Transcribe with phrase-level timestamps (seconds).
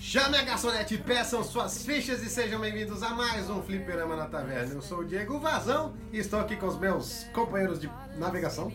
[0.00, 4.74] Chame a garçonete, peçam suas fichas e sejam bem-vindos a mais um Fliperama na Taverna.
[4.74, 8.70] Eu sou o Diego Vazão e estou aqui com os meus companheiros de navegação.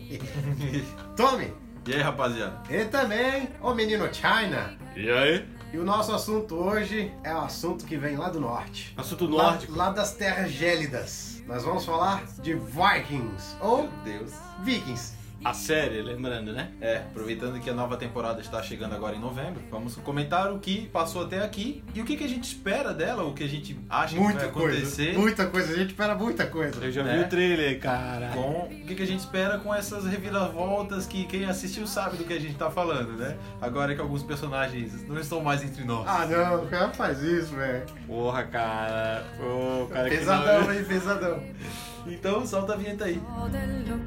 [1.16, 1.52] Tommy,
[1.86, 2.60] E aí, rapaziada?
[2.70, 4.76] e também o menino China.
[4.96, 5.48] E aí?
[5.72, 8.94] E o nosso assunto hoje é um assunto que vem lá do norte.
[8.96, 9.76] Assunto Lá, nórdico.
[9.76, 11.42] lá das terras gélidas.
[11.46, 14.32] Nós vamos falar de Vikings, ou Deus.
[14.62, 15.17] Vikings.
[15.44, 16.70] A série, lembrando, né?
[16.80, 20.88] É, aproveitando que a nova temporada está chegando agora em novembro, vamos comentar o que
[20.88, 23.78] passou até aqui e o que, que a gente espera dela, o que a gente
[23.88, 25.16] acha que Muita vai coisa, acontecer.
[25.16, 25.72] muita coisa.
[25.72, 26.84] A gente espera muita coisa.
[26.84, 27.18] Eu já Né?
[27.18, 28.30] vi o trailer, cara.
[28.34, 32.24] Com o que, que a gente espera com essas reviravoltas que quem assistiu sabe do
[32.24, 33.36] que a gente tá falando, né?
[33.60, 36.04] Agora que alguns personagens não estão mais entre nós.
[36.08, 37.86] Ah, não, o cara faz isso, velho.
[38.08, 39.24] Porra, cara.
[39.38, 40.72] Pô, cara que Pesadão, não...
[40.74, 41.42] hein, pesadão.
[42.06, 43.20] Então solta a vinheta aí.
[43.44, 43.98] Adel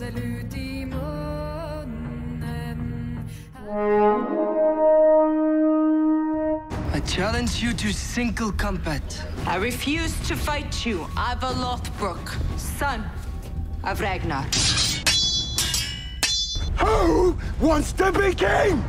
[0.00, 2.00] Vätsel i munnen
[6.94, 9.22] I challenge you to single combat.
[9.46, 13.04] I refuse to fight you, Ivar Lothbrok, son
[13.84, 14.46] of Ragnar.
[16.78, 18.82] Who wants to be king?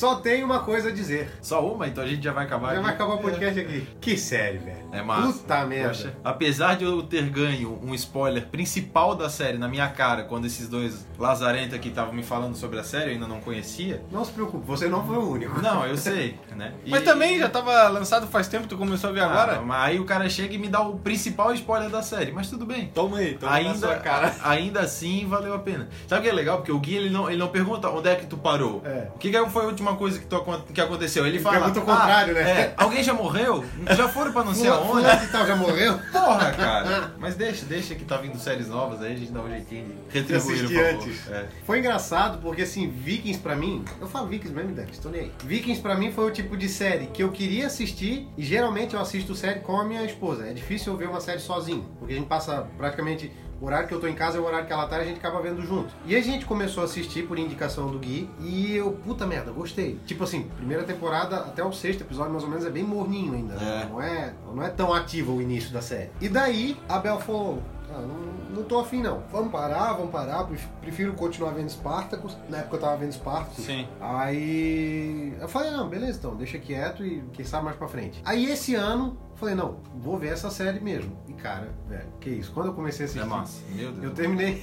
[0.00, 1.30] Só tem uma coisa a dizer.
[1.42, 2.68] Só uma, então a gente já vai acabar.
[2.68, 2.82] Já aqui.
[2.84, 3.86] vai acabar o podcast aqui.
[4.00, 4.78] Que série, velho.
[4.92, 5.32] É massa.
[5.40, 5.88] Puta merda.
[5.88, 10.46] Poxa, apesar de eu ter ganho um spoiler principal da série na minha cara, quando
[10.46, 14.02] esses dois lazarentos aqui estavam me falando sobre a série, eu ainda não conhecia.
[14.10, 15.60] Não se preocupe, você não foi o único.
[15.60, 16.72] Não, eu sei, né?
[16.82, 19.60] E- Mas também já tava lançado faz tempo, tu começou a ver Ah, agora?
[19.60, 22.64] mas aí o cara chega e me dá o principal spoiler da série, mas tudo
[22.64, 22.86] bem.
[22.94, 24.34] Toma aí, toma na Ainda, sua cara.
[24.42, 25.90] ainda assim valeu a pena.
[26.08, 26.56] Sabe o que é legal?
[26.58, 28.80] Porque o Gui ele não, ele não pergunta onde é que tu parou.
[28.84, 29.08] É.
[29.14, 31.26] O que, que foi a última coisa que, tu, que aconteceu?
[31.26, 31.58] Ele fala.
[31.58, 33.64] Pergunta o contrário, "Ah, né?" é, alguém já morreu?
[33.96, 35.98] Já foram pra não sei Fulano, tal já morreu?
[36.12, 37.12] Porra, cara.
[37.18, 40.18] Mas deixa, deixa que tá vindo séries novas aí, a gente dá um jeitinho de
[40.18, 40.84] retribuir favor.
[40.94, 41.30] antes.
[41.30, 41.46] É.
[41.64, 43.84] Foi engraçado porque, assim, Vikings pra mim...
[44.00, 45.32] Eu falo Vikings mesmo, Dante, estou nem aí.
[45.44, 49.00] Vikings pra mim foi o tipo de série que eu queria assistir e geralmente eu
[49.00, 50.46] assisto série com a minha esposa.
[50.46, 53.32] É difícil eu ver uma série sozinho, porque a gente passa praticamente...
[53.60, 55.04] O horário que eu tô em casa é o horário que ela tá e a
[55.04, 55.92] gente acaba vendo junto.
[56.06, 59.98] E a gente começou a assistir por indicação do Gui e eu, puta merda, gostei.
[60.06, 63.54] Tipo assim, primeira temporada até o sexto episódio mais ou menos é bem morninho ainda.
[63.54, 63.82] né?
[63.84, 63.88] É.
[63.88, 66.10] Não, é, não é tão ativo o início da série.
[66.20, 67.62] E daí a Bel falou:
[67.92, 69.22] ah, não, não tô afim não.
[69.30, 70.44] Vamos parar, vamos parar.
[70.44, 72.36] pref- Prefiro continuar vendo Spartacus.
[72.48, 73.64] Na época eu tava vendo Spartacus.
[73.64, 73.86] Sim.
[74.00, 78.20] Aí eu falei, não, beleza então, deixa quieto e quem sabe mais pra frente.
[78.24, 81.16] Aí esse ano, falei, não, vou ver essa série mesmo.
[81.26, 82.52] E cara, velho, que isso.
[82.52, 83.62] Quando eu comecei a assistir, É massa.
[83.70, 84.04] Meu Deus.
[84.04, 84.62] eu terminei.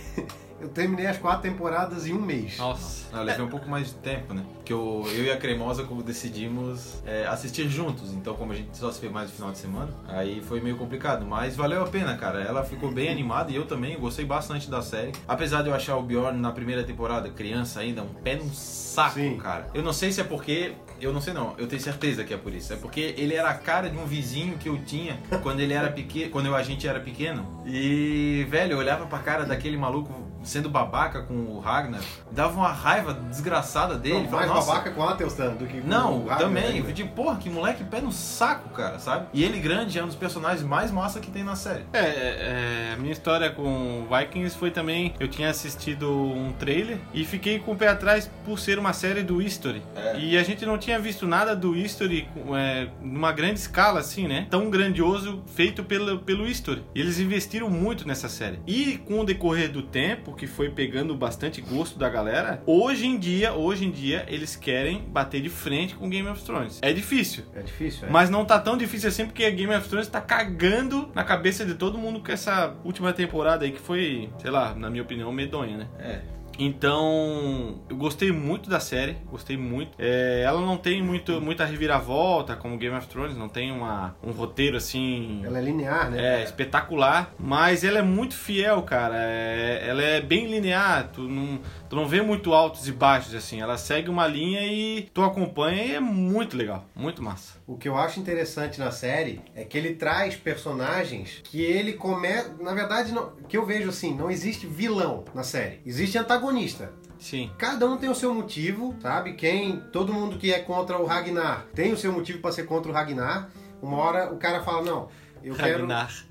[0.59, 2.57] Eu terminei as quatro temporadas em um mês.
[2.57, 3.05] Nossa.
[3.15, 4.43] Eu levei um pouco mais de tempo, né?
[4.55, 8.11] Porque eu, eu e a Cremosa como decidimos é, assistir juntos.
[8.11, 10.75] Então, como a gente só se vê mais no final de semana, aí foi meio
[10.75, 11.25] complicado.
[11.25, 12.41] Mas valeu a pena, cara.
[12.41, 15.11] Ela ficou bem animada e eu também eu gostei bastante da série.
[15.27, 19.15] Apesar de eu achar o Bjorn na primeira temporada, criança ainda, um pé no saco,
[19.15, 19.37] Sim.
[19.37, 19.67] cara.
[19.73, 20.73] Eu não sei se é porque.
[20.99, 22.73] Eu não sei não, eu tenho certeza que é por isso.
[22.73, 25.91] É porque ele era a cara de um vizinho que eu tinha quando ele era
[25.91, 27.61] pequeno, quando eu, a gente era pequeno.
[27.67, 30.11] E, velho, eu olhava pra cara daquele maluco
[30.47, 34.23] sendo babaca com o Ragnar, dava uma raiva desgraçada dele.
[34.23, 36.63] Não, mais "Nossa, babaca com a Atelstan do que com não, o Ragnar também.
[36.65, 36.89] ainda.
[36.89, 39.27] Eu digo, porra, que moleque pé no saco, cara, sabe?
[39.33, 41.83] E ele grande é um dos personagens mais massa que tem na série.
[41.93, 45.13] É, é, a minha história com Vikings foi também.
[45.19, 49.23] Eu tinha assistido um trailer e fiquei com o pé atrás por ser uma série
[49.23, 49.81] do History.
[49.95, 50.19] É.
[50.19, 54.47] E a gente não tinha visto nada do History é, numa grande escala, assim, né?
[54.49, 56.83] Tão grandioso feito pelo, pelo History.
[56.95, 58.59] E eles investiram muito nessa série.
[58.65, 63.17] E com o decorrer do tempo, que foi pegando bastante gosto da galera, hoje em
[63.17, 66.79] dia, hoje em dia, eles querem bater de frente com Game of Thrones.
[66.81, 67.43] É difícil.
[67.53, 68.11] É difícil, é.
[68.11, 71.65] Mas não tá tão difícil assim porque a Game of Thrones tá cagando na cabeça
[71.65, 75.31] de todo mundo com essa última temporada aí que foi, sei lá, na minha opinião,
[75.31, 75.87] medonha, né?
[75.99, 76.36] É.
[76.57, 79.91] Então, eu gostei muito da série, gostei muito.
[79.97, 84.31] É, ela não tem muito, muita reviravolta como Game of Thrones, não tem uma, um
[84.31, 85.41] roteiro assim.
[85.45, 86.39] Ela é linear, né?
[86.39, 89.15] É, espetacular, mas ela é muito fiel, cara.
[89.17, 91.59] É- ela é bem linear, tu não,
[91.89, 93.61] tu não vê muito altos e baixos, assim.
[93.61, 97.56] Ela segue uma linha e tu acompanha e é muito legal, muito massa.
[97.67, 102.55] O que eu acho interessante na série é que ele traz personagens que ele começa.
[102.61, 105.81] Na verdade, não- que eu vejo assim, não existe vilão na série.
[105.85, 106.93] Existe antagonista.
[107.19, 107.51] Sim.
[107.57, 109.33] Cada um tem o seu motivo, sabe?
[109.33, 112.89] Quem, todo mundo que é contra o Ragnar tem o seu motivo pra ser contra
[112.89, 113.49] o Ragnar.
[113.81, 115.09] Uma hora o cara fala, não,
[115.43, 116.07] eu Ragnar.
[116.07, 116.27] quero...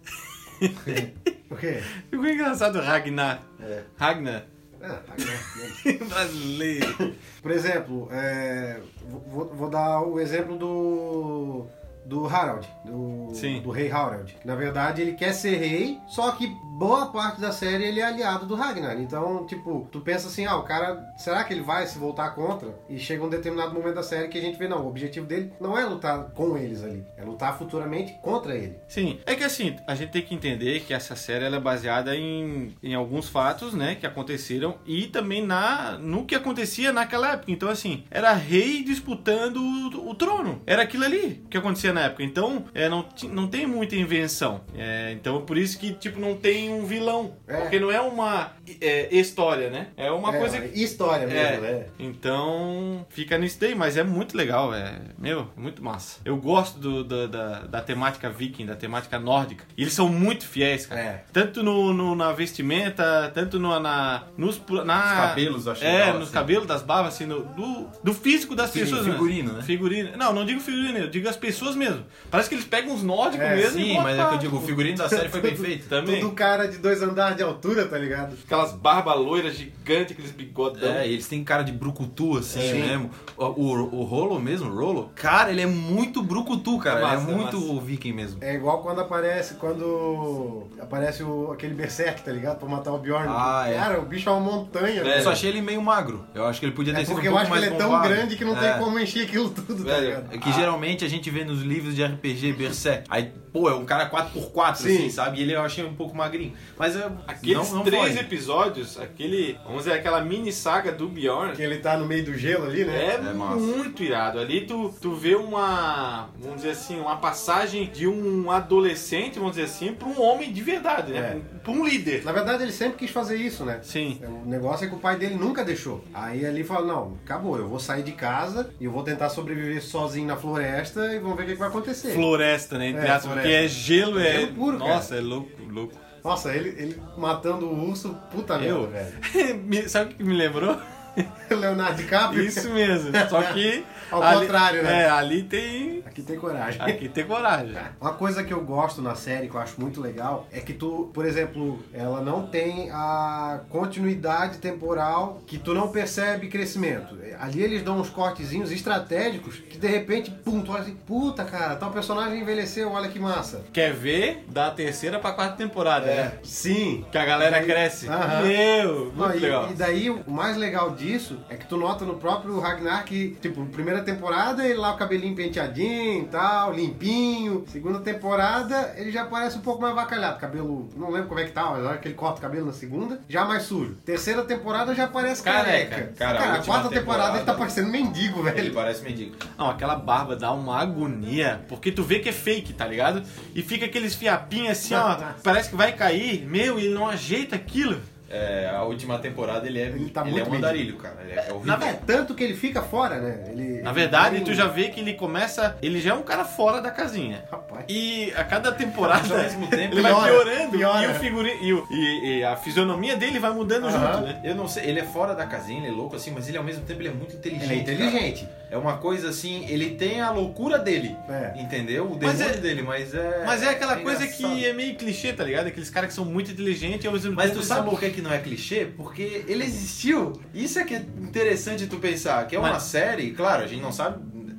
[1.50, 1.82] O quê?
[2.10, 3.42] Ficou engraçado Ragnar.
[3.60, 3.82] É.
[3.96, 4.46] Ragnar.
[4.88, 6.08] Ah, Ragnar.
[6.08, 7.14] Brasileiro.
[7.42, 8.80] Por exemplo, é,
[9.28, 11.66] vou, vou dar o exemplo do
[12.06, 13.60] do Harald, do, Sim.
[13.60, 14.36] do rei Harald.
[14.44, 16.46] Na verdade, ele quer ser rei, só que
[16.78, 18.98] boa parte da série ele é aliado do Ragnar.
[19.00, 22.68] Então, tipo, tu pensa assim, ah, o cara, será que ele vai se voltar contra?
[22.88, 25.52] E chega um determinado momento da série que a gente vê, não, o objetivo dele
[25.60, 28.76] não é lutar com eles ali, é lutar futuramente contra ele.
[28.86, 32.14] Sim, é que assim, a gente tem que entender que essa série ela é baseada
[32.14, 37.50] em, em alguns fatos, né, que aconteceram e também na no que acontecia naquela época.
[37.50, 40.62] Então, assim, era rei disputando o, o trono.
[40.66, 42.22] Era aquilo ali que acontecia na época.
[42.22, 44.60] Então, é, não, não tem muita invenção.
[44.76, 47.34] É, então, por isso que, tipo, não tem um vilão.
[47.46, 47.60] É.
[47.62, 49.88] Porque não é uma é, história, né?
[49.96, 51.70] É uma é, coisa história mesmo, é.
[51.72, 51.86] né?
[51.98, 56.20] Então, fica nisso daí, mas é muito legal, é, meu, é muito massa.
[56.24, 59.64] Eu gosto do, do- da, da temática viking, da temática nórdica.
[59.76, 61.00] E eles são muito fiéis, cara.
[61.00, 61.24] É.
[61.32, 66.14] Tanto no, no- na vestimenta, tanto no, na, nos, na, Os cabelos, acho É, legal,
[66.14, 66.32] nos assim.
[66.32, 69.06] cabelos, das barbas, assim, no- do, do físico das Sim, pessoas.
[69.06, 69.62] figurino, né?
[69.62, 70.16] Figurino.
[70.16, 71.85] Não, não digo figurino, eu digo as pessoas mesmo.
[72.30, 74.60] Parece que eles pegam os nórdicos É, mesmo Sim, mas é que eu digo, o
[74.60, 75.88] figurino da série foi bem feito.
[75.88, 76.20] Também.
[76.20, 78.36] Tudo cara de dois andares de altura, tá ligado?
[78.44, 80.90] Aquelas barbas loiras gigantes, aqueles bigodão.
[80.92, 82.80] É, e eles têm cara de brucutu, assim Sim.
[82.80, 83.10] mesmo.
[83.36, 87.00] O, o, o Rolo mesmo, o Rolo, cara, ele é muito brucutu, cara.
[87.00, 87.80] É massa, ele é é muito massa.
[87.86, 88.38] viking mesmo.
[88.42, 92.58] É igual quando aparece, quando aparece o, aquele berserk, tá ligado?
[92.58, 93.26] Pra matar o Bjorn.
[93.28, 93.74] Ah, é.
[93.76, 95.22] Cara, o bicho é uma montanha, Eu velho.
[95.22, 96.24] só achei ele meio magro.
[96.34, 97.66] Eu acho que ele podia ter É sido um porque eu pouco acho que mais
[97.66, 98.08] ele é tão bombado.
[98.08, 98.72] grande que não É.
[98.72, 100.34] tem como encher aquilo tudo, tá ligado?
[100.34, 103.04] É que geralmente a gente vê nos livros de RPG Berserk.
[103.08, 104.94] Aí, pô, é um cara 4x4, Sim.
[104.96, 105.38] assim, sabe?
[105.38, 106.52] E ele eu achei um pouco magrinho.
[106.78, 108.18] Mas eu, Aqueles não, não três foge.
[108.18, 112.34] episódios, aquele, vamos dizer, aquela mini saga do Bjorn, Que ele tá no meio do
[112.36, 113.06] gelo ali, né?
[113.06, 114.38] é, É muito irado.
[114.38, 119.64] Ali tu, tu vê uma, vamos dizer assim, uma passagem de um adolescente, vamos dizer
[119.64, 121.18] assim, pra um homem de verdade, né?
[121.52, 121.56] É.
[121.62, 122.24] Pra um líder.
[122.24, 123.80] Na verdade, ele sempre quis fazer isso, né?
[123.82, 124.20] Sim.
[124.44, 126.04] O negócio é que o pai dele nunca deixou.
[126.14, 129.82] Aí ali fala, não, acabou, eu vou sair de casa e eu vou tentar sobreviver
[129.82, 132.12] sozinho na floresta e vamos ver o que, que vai acontecer.
[132.14, 132.88] Floresta, né?
[132.88, 134.32] Entre É, aspas, porque é gelo, é.
[134.40, 134.94] Gelo puro, cara.
[134.94, 135.94] Nossa, é louco, louco.
[136.24, 139.58] Nossa, ele, ele matando o urso, puta merda, velho.
[139.64, 140.76] Me- Sabe o que me lembrou?
[141.50, 142.42] Leonardo DiCaprio.
[142.44, 143.10] Isso mesmo.
[143.30, 143.84] Só que.
[144.10, 145.02] Ao ali- contrário, né?
[145.04, 146.02] É, ali tem.
[146.06, 146.80] Aqui tem coragem.
[146.80, 147.74] Aqui tem coragem.
[148.00, 151.10] Uma coisa que eu gosto na série, que eu acho muito legal, é que tu,
[151.12, 157.16] por exemplo, ela não tem a continuidade temporal que tu não percebe crescimento.
[157.40, 161.76] Ali eles dão uns cortezinhos estratégicos que de repente, pum, tu olha assim, puta cara,
[161.76, 163.62] tal personagem envelheceu, olha que massa.
[163.72, 166.32] Quer ver da terceira pra quarta temporada, né?
[166.42, 167.04] Sim.
[167.10, 168.06] Que a galera cresce.
[168.42, 169.70] Meu, muito Não, e, legal.
[169.70, 173.64] e daí o mais legal disso é que tu nota no próprio Ragnar que, tipo,
[173.96, 177.64] primeira temporada ele lá o cabelinho penteadinho e tal, limpinho.
[177.68, 180.38] Segunda temporada ele já parece um pouco mais avacalhado.
[180.38, 182.72] Cabelo, não lembro como é que tá, mas olha que ele corta o cabelo na
[182.72, 183.96] segunda, já mais sujo.
[184.04, 185.90] Terceira temporada já parece Careca.
[185.90, 186.12] careca.
[186.16, 188.58] Cara, Cara, a quarta temporada, temporada- ele tá parecendo mendigo, velho.
[188.58, 189.36] Ele parece mendigo.
[189.56, 193.22] Não, aquela barba dá uma agonia, porque tu vê que é fake, tá ligado?
[193.54, 196.44] E fica aqueles fiapinhos assim, ó, parece que vai cair.
[196.46, 198.00] Meu, e ele não ajeita aquilo.
[198.28, 201.16] É, a última temporada ele é, Ele tá ele muito é um andarilho, cara.
[201.22, 201.74] Ele é, é horrível.
[201.86, 203.44] É tanto que ele fica fora, né?
[203.50, 205.76] Ele, Na verdade, ele- tu já vê que ele começa.
[205.80, 207.44] Ele já é um cara fora da casinha.
[207.50, 207.84] Rapaz.
[207.88, 211.06] E a cada temporada ao mesmo tempo, ele vai piora, piorando piora.
[211.06, 214.40] e o figurino e, o- e- e a fisionomia dele vai mudando junto, né?
[214.42, 216.64] Eu não sei, ele é fora da casinha, ele é louco assim, mas ele ao
[216.64, 217.64] mesmo tempo ele é muito inteligente.
[217.70, 218.40] Ele é inteligente.
[218.46, 218.56] cara.
[218.68, 221.52] É uma coisa assim, ele tem a loucura dele, É.
[221.62, 222.10] entendeu?
[222.10, 223.44] O demônio é- dele, mas é.
[223.46, 224.54] Mas é aquela coisa engraçado.
[224.56, 225.68] que é meio clichê, tá ligado?
[225.68, 228.20] Aqueles caras que são muito inteligentes e ao mesmo Mas tu sabe por que, que
[228.20, 228.86] não é clichê?
[228.96, 230.32] Porque ele existiu.
[230.52, 233.80] Isso é que é interessante tu pensar, que é uma Mas- série, claro, a gente
[233.82, 234.18] não sabe.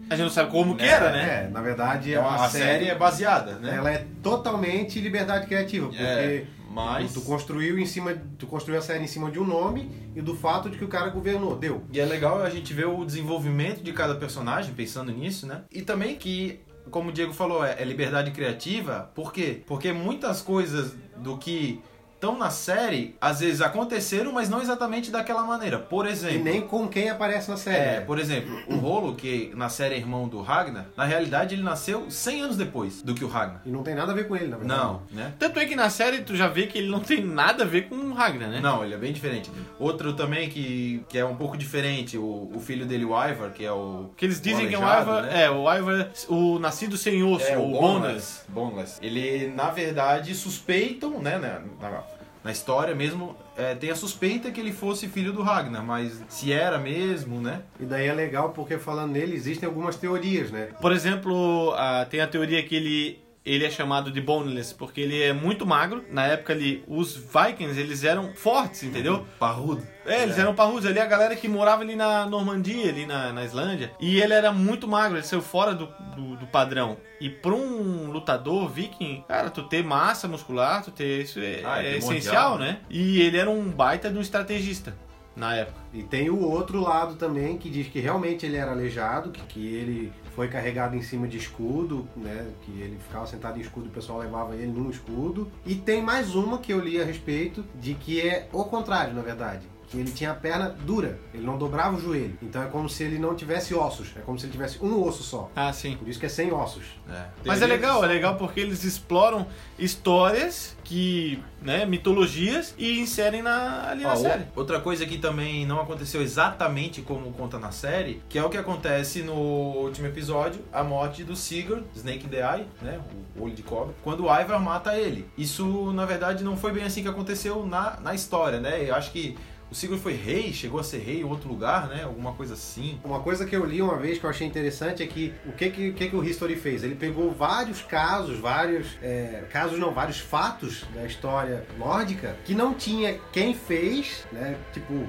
[0.10, 0.90] A gente não sabe como que Né?
[0.90, 1.46] era, né?
[1.48, 3.76] É, na verdade, É uma, a a série é baseada, né?
[3.76, 6.46] ela é totalmente liberdade criativa, porque É,
[6.86, 10.22] mas- tu construiu em cima, tu construiu a série em cima de um nome e
[10.22, 11.84] do fato de que o cara governou, deu.
[11.92, 15.64] E é legal a gente ver o desenvolvimento de cada personagem, pensando nisso, né?
[15.72, 16.60] E também que,
[16.92, 19.12] como o Diego falou, é, é liberdade criativa.
[19.14, 19.62] Por quê?
[19.66, 21.82] Porque muitas coisas do que
[22.18, 25.78] estão na série, às vezes aconteceram, mas não exatamente daquela maneira.
[25.78, 26.44] Por E exemplo.
[26.44, 27.78] nem com quem aparece na série.
[27.78, 28.02] É, né?
[28.02, 32.10] por exemplo, o Rolo, que na série é irmão do Ragnar, na realidade ele nasceu
[32.10, 33.62] 100 anos depois do que o Ragnar.
[33.66, 34.80] E não tem nada a ver com ele, na verdade.
[34.82, 35.34] Não, né?
[35.38, 37.88] Tanto é que na série tu já vê que ele não tem nada a ver
[37.88, 38.60] com o Ragnar, né?
[38.60, 39.52] Não, ele é bem diferente.
[39.80, 43.64] Outro também que, que é um pouco diferente, o, o filho dele, o Ivar, que
[43.64, 44.10] é o.
[44.18, 45.44] Que eles dizem que é o Ivar, né?
[45.44, 47.78] é, o Ivar, o nascido sem osso, É, o Boneless.
[47.78, 48.42] Boneless.
[48.50, 49.00] Boneless.
[49.02, 51.38] Ele, na verdade, suspeitam, né?
[51.38, 52.07] Na, na-
[52.48, 56.54] na história mesmo, é, tem a suspeita que ele fosse filho do Ragnar, mas se
[56.54, 57.62] era mesmo, né?
[57.78, 60.70] E daí é legal porque falando nele existem algumas teorias, né?
[60.80, 65.22] Por exemplo, a- tem a teoria que ele, ele é chamado de boneless porque ele
[65.22, 66.04] é muito magro.
[66.12, 69.26] Na época ali, os Vikings, eles eram fortes, entendeu?
[69.40, 69.82] Parrudo.
[70.06, 73.44] É, eles eram parrudos ali, a galera que morava ali na Normandia, ali na, na
[73.44, 73.92] Islândia.
[74.00, 76.98] E ele era muito magro, ele saiu fora do, do, do padrão.
[77.20, 81.84] E pra um lutador viking, cara, tu ter massa muscular, tu ter isso é, Ah,
[81.84, 82.80] é é essencial, primordial, né?
[82.90, 84.96] E ele era um baita de um estrategista
[85.36, 85.80] na época.
[85.94, 89.76] E tem o outro lado também que diz que realmente ele era aleijado, que, que
[89.76, 92.46] ele foi carregado em cima de escudo, né?
[92.62, 95.52] Que ele ficava sentado em escudo e o pessoal levava ele num escudo.
[95.66, 99.24] E tem mais uma que eu li a respeito de que é o contrário, na
[99.24, 99.68] verdade.
[99.90, 102.38] Que ele tinha a perna dura, ele não dobrava o joelho.
[102.42, 105.24] Então é como se ele não tivesse ossos, é como se ele tivesse um osso
[105.24, 105.50] só.
[105.56, 105.96] Ah, sim.
[105.96, 106.84] Por isso que é sem ossos.
[107.10, 107.26] É.
[107.46, 109.48] Mas é legal, é legal porque eles exploram
[109.80, 114.44] histórias que, né, mitologias e inserem na, ali Ó, na série.
[114.56, 118.58] outra coisa que também não aconteceu exatamente como conta na série, que é o que
[118.58, 123.00] acontece no último episódio, a morte do Sigurd, Snake in the Eye, né,
[123.36, 125.28] o olho de cobra, quando o Ivar mata ele.
[125.38, 128.90] Isso, na verdade, não foi bem assim que aconteceu na, na história, né?
[128.90, 129.38] Eu acho que
[129.70, 132.04] o Sigurd foi rei, chegou a ser rei em outro lugar, né?
[132.04, 133.00] Alguma coisa assim.
[133.04, 135.70] Uma coisa que eu li uma vez que eu achei interessante é que o que,
[135.70, 136.84] que, que que o History fez?
[136.84, 138.98] Ele pegou vários casos, vários.
[139.02, 144.58] é, casos não, vários fatos da história nórdica que não tinha quem fez, né?
[144.74, 145.06] Tipo.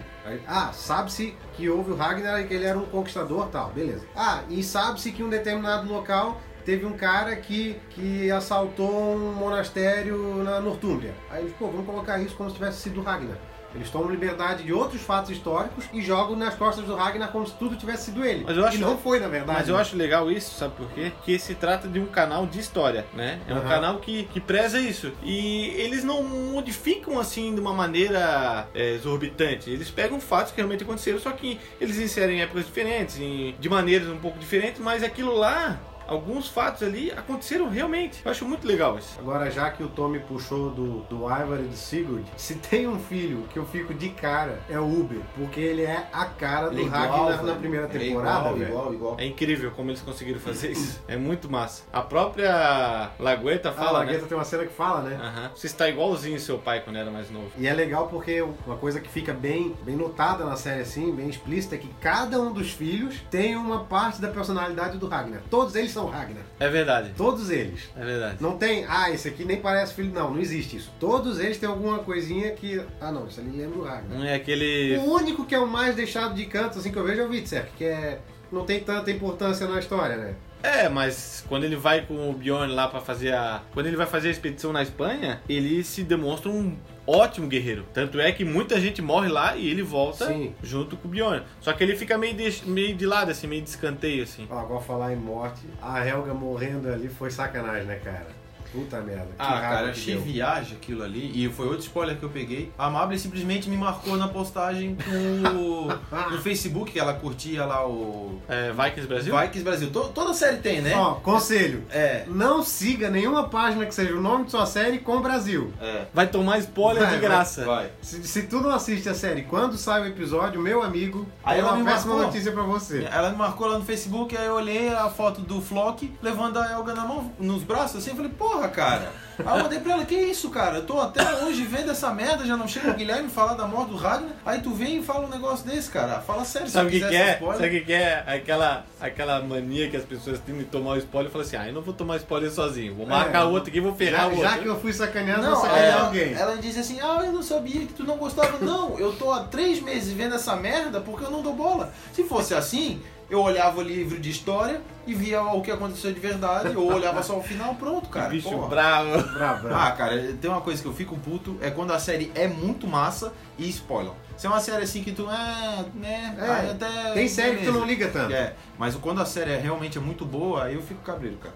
[0.47, 4.05] Ah, sabe-se que houve o Ragnar e que ele era um conquistador tal, beleza.
[4.15, 10.43] Ah, e sabe-se que um determinado local teve um cara que, que assaltou um monastério
[10.45, 11.15] na Nortúmbria.
[11.31, 13.39] Aí eles, pô, vamos colocar isso como se tivesse sido Ragnar.
[13.75, 17.55] Eles tomam liberdade de outros fatos históricos e jogam nas costas do Ragnar como se
[17.55, 18.45] tudo tivesse sido ele.
[18.47, 19.59] Mas eu acho- e não foi, na verdade.
[19.59, 21.13] Mas eu acho legal isso, sabe por quê?
[21.25, 23.39] Que se trata de um canal de história, né?
[23.47, 25.13] É um canal que, que preza isso.
[25.23, 29.71] E eles não modificam assim de uma maneira é, exorbitante.
[29.71, 33.69] Eles pegam fatos que realmente aconteceram, só que eles inserem em épocas diferentes, em- de
[33.69, 38.21] maneiras um pouco diferentes, mas aquilo lá, alguns fatos ali aconteceram realmente.
[38.25, 39.17] Eu acho muito legal isso.
[39.19, 42.99] Agora, já que o Tommy puxou do, do Ivar e do Sigurd, se tem um
[42.99, 45.21] filho que eu fico de cara, é o Uber.
[45.37, 47.57] Porque ele é a cara do é igual, Ragnar na velho.
[47.59, 48.69] primeira Ele é temporada, igual, velho.
[48.71, 49.17] igual, igual.
[49.19, 50.99] É incrível como eles conseguiram fazer isso.
[51.09, 51.85] É muito massa.
[51.93, 54.07] A própria Lagueta A fala, né?
[54.07, 55.19] Lagueta tem uma cena que fala, né?
[55.21, 55.51] Aham.
[55.55, 57.51] Você está igualzinho seu pai quando era mais novo.
[57.57, 61.29] E é legal porque uma coisa que fica bem, bem notada na série assim, bem
[61.29, 65.41] explícita, é que cada um dos filhos tem uma parte da personalidade do Ragnar.
[65.51, 66.43] Todos eles são Ragnar.
[66.59, 67.13] É verdade.
[67.17, 67.89] Todos eles.
[67.97, 68.37] É verdade.
[68.41, 70.13] Não tem, ah, esse aqui nem parece filho.
[70.13, 70.93] Não, não existe isso.
[70.99, 72.81] Todos eles têm alguma coisinha que.
[73.01, 74.19] Ah, não, isso ali lembra o Ragnar.
[74.19, 74.97] Não é aquele.
[74.99, 77.31] O único que é o mais deixado de canto, assim, que eu vejo é o
[77.31, 78.19] Witzer, que é.
[78.51, 80.35] Não tem tanta importância na história, né?
[80.63, 83.63] É, mas quando ele vai com o Bjorn lá pra fazer a.
[83.73, 86.77] Quando ele vai fazer a expedição na Espanha, ele se demonstra um
[87.09, 87.87] ótimo guerreiro.
[87.95, 90.55] Tanto é que muita gente morre lá e ele volta Sim.
[90.63, 91.43] junto com o Bjorn.
[91.61, 94.47] Só que ele fica meio de, meio de lado, assim, meio de escanteio, assim.
[94.51, 98.38] Ó, agora falar em morte, a Helga morrendo ali foi sacanagem, né, cara?
[98.73, 99.25] Puta merda.
[99.27, 100.23] que Ah, cara, achei deu.
[100.23, 101.31] viagem aquilo ali.
[101.35, 102.71] E foi outro spoiler que eu peguei.
[102.79, 105.87] A Mable simplesmente me marcou na postagem no,
[106.31, 109.35] no Facebook, que ela curtia lá o É, Vikings Brasil?
[109.39, 109.91] Vikings Brasil.
[109.91, 110.95] To- toda série tem, né?
[110.97, 111.85] Ó, conselho.
[111.91, 112.25] É.
[112.29, 115.73] Não siga nenhuma página que seja o nome de sua série com Brasil.
[115.81, 116.07] É.
[116.13, 117.65] Vai tomar spoiler Vai, de vai, graça.
[117.65, 117.91] Vai.
[118.03, 121.61] Se, se tu não assiste a série quando sai o episódio, meu amigo, Aí é
[121.61, 122.27] ela uma me péssima marcou.
[122.33, 123.09] notícia pra você.
[123.11, 126.73] Ela me marcou lá no Facebook, aí eu olhei a foto do Flock levando a
[126.73, 129.13] Elga na mão, nos braços, assim, eu falei, porra, cara.
[129.47, 130.79] Aí eu mandei pra ela, que isso, cara?
[130.79, 133.91] Eu tô até hoje vendo essa merda, já não chega o Guilherme falar da morte
[133.91, 134.33] do Ragnar.
[134.45, 136.19] Aí tu vem e fala um negócio desse, cara.
[136.21, 137.35] Fala sério, Sabe o que, que é?
[137.35, 137.57] spoiler.
[137.61, 138.25] Sabe o que, que é?
[138.27, 141.69] Aquela, aquela mania que as pessoas têm de tomar o spoiler e falar assim: ah,
[141.69, 144.27] eu não vou tomar spoiler sozinho, vou marcar É, outro aqui e vou ferrar Já,
[144.27, 144.45] o outro.
[144.51, 146.33] já que eu fui sacaneando, Não, vou sacanear ela, alguém.
[146.35, 148.59] ela disse assim, ah, eu não sabia que tu não gostava.
[148.59, 151.93] não, eu tô há três meses vendo essa merda porque eu não dou bola.
[152.13, 153.01] Se fosse assim,
[153.31, 157.23] eu olhava o livro de história e via o que aconteceu de verdade, ou olhava
[157.23, 158.29] só o final, pronto, cara.
[158.29, 158.69] Bicho porra.
[158.69, 159.69] bravo.
[159.69, 162.87] Ah, cara, tem uma coisa que eu fico puto, é quando a série é muito
[162.87, 164.15] massa e spoilam.
[164.37, 167.13] Se é uma série assim que tu, é, né, É, aí até...
[167.13, 168.33] Tem série que tu não liga tanto.
[168.33, 171.55] É, mas quando a série é realmente é muito boa, aí eu fico cabreiro, cara.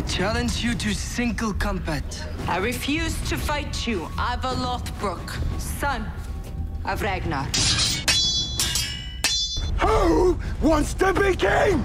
[0.00, 2.02] I challenge you to single combat.
[2.48, 6.10] I refuse to fight you, Ivar Lothbrok, son
[6.86, 7.44] of Ragnar.
[9.80, 11.84] Who wants to be king?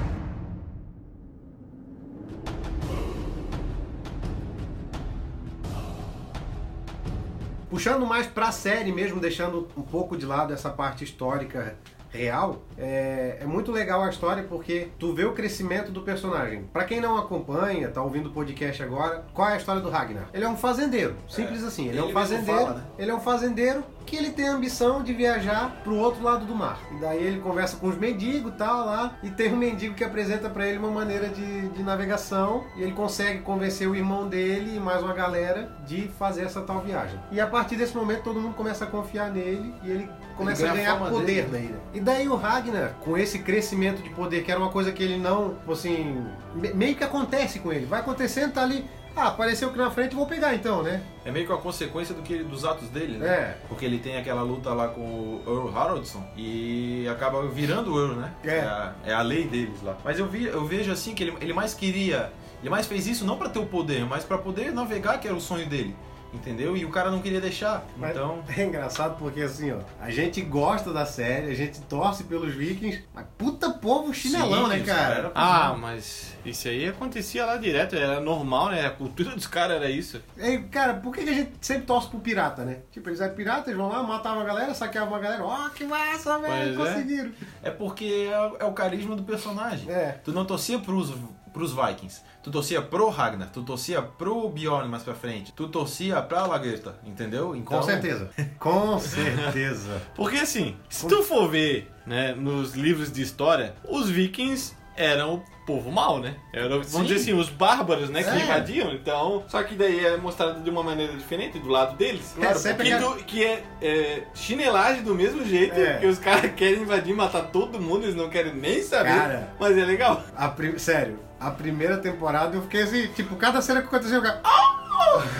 [7.70, 11.78] Puxando mais pra série mesmo, deixando um pouco de lado essa parte histórica
[12.16, 16.64] real, é, é muito legal a história porque tu vê o crescimento do personagem.
[16.74, 20.30] Pra quem não acompanha, tá ouvindo o podcast agora, qual é a história do Ragnar?
[20.34, 21.88] Ele é um fazendeiro, simples assim.
[21.88, 22.62] Ele, é Ele um mesmo fazendeiro.
[22.62, 22.84] fala, né?
[22.98, 26.54] Ele é um fazendeiro que ele tem a ambição de viajar pro outro lado do
[26.56, 26.80] mar.
[26.92, 30.04] E daí ele conversa com os mendigos e tal lá, e tem um mendigo que
[30.04, 34.76] apresenta pra ele uma maneira de, de navegação, e ele consegue convencer o irmão dele
[34.76, 37.20] e mais uma galera de fazer essa tal viagem.
[37.32, 40.70] E a partir desse momento todo mundo começa a confiar nele e ele começa Ele
[40.70, 41.66] a ganha a ganhar fama poder dele.
[41.66, 41.80] ilha.
[41.94, 45.18] E daí o Ragnar, com esse crescimento de poder, que era uma coisa que ele
[45.18, 47.86] não, assim, me- meio que acontece com ele.
[47.86, 48.86] Vai acontecendo, tá ali.
[49.16, 51.02] Ah, apareceu aqui na frente, vou pegar então, né?
[51.24, 53.28] É meio que uma consequência do que, dos atos dele, né?
[53.28, 53.58] É.
[53.70, 58.16] Porque ele tem aquela luta lá com o Earl Haraldson e acaba virando o Earl,
[58.16, 58.34] né?
[58.44, 58.60] É.
[58.60, 59.96] a, é a lei deles lá.
[60.04, 62.32] Mas eu, vi, eu vejo assim que ele, ele mais queria.
[62.62, 65.36] Ele mais fez isso não pra ter o poder, mas pra poder navegar, que era
[65.36, 65.96] o sonho dele.
[66.34, 66.76] Entendeu?
[66.76, 67.86] E o cara não queria deixar.
[67.98, 68.44] Mas Então.
[68.58, 73.04] É engraçado porque assim, ó, a gente gosta da série, a gente torce pelos vikings,
[73.14, 75.16] mas puta povo chinelão, Sim, né, cara?
[75.16, 78.86] era- Ah, mas isso aí acontecia lá direto, era normal, né?
[78.86, 80.22] A cultura dos caras era isso.
[80.38, 82.80] É, cara, por que a gente sempre torce pro pirata, né?
[82.92, 85.86] Tipo, eles eram piratas, eles vão lá, matavam a galera, saqueavam a galera, ó, que
[85.86, 86.76] massa, velho, é.
[86.86, 87.32] conseguiram.
[87.64, 89.90] É porque é, é o carisma do personagem.
[89.92, 90.20] É.
[90.24, 91.14] Tu não torcia pros,
[91.54, 92.22] pros Vikings.
[92.46, 93.50] Tu torcia pro Ragnar.
[93.52, 95.52] Tu torcia pro Bjorn mais pra frente.
[95.52, 97.56] Tu torcia pra Lagertha, entendeu?
[97.56, 98.30] Então, Com certeza.
[98.60, 100.00] Com certeza.
[100.14, 105.66] Porque assim, se tu for ver, né, nos livros de história, os vikings eram o
[105.66, 106.36] povo mau, né?
[106.54, 107.02] Eram, vamos Sim.
[107.06, 108.44] dizer assim, os bárbaros, né, que É.
[108.44, 108.94] invadiam.
[108.94, 112.32] Então, só que daí é mostrado de uma maneira diferente do lado deles.
[112.36, 115.98] Claro, sempre que, que é, é chinelagem do mesmo jeito, É.
[115.98, 119.10] que os caras querem invadir, matar todo mundo, eles não querem nem saber.
[119.10, 119.54] Cara.
[119.60, 120.24] Mas é legal.
[120.36, 124.22] A prim- Sério, a primeira temporada eu fiquei assim, tipo, cada cena que acontecia, eu
[124.22, 124.42] ficava.
[124.44, 124.72] "Ah!"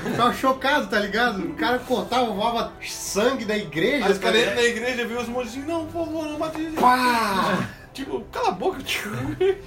[0.06, 1.40] Eu ficava chocado, tá ligado?
[1.42, 4.06] O cara cortava, voava sangue da igreja.
[4.06, 6.62] Aí os tá caras na igreja viu os assim, não, por favor, não mate.
[6.80, 7.68] Pá!
[7.94, 8.80] Tipo, cala a boca.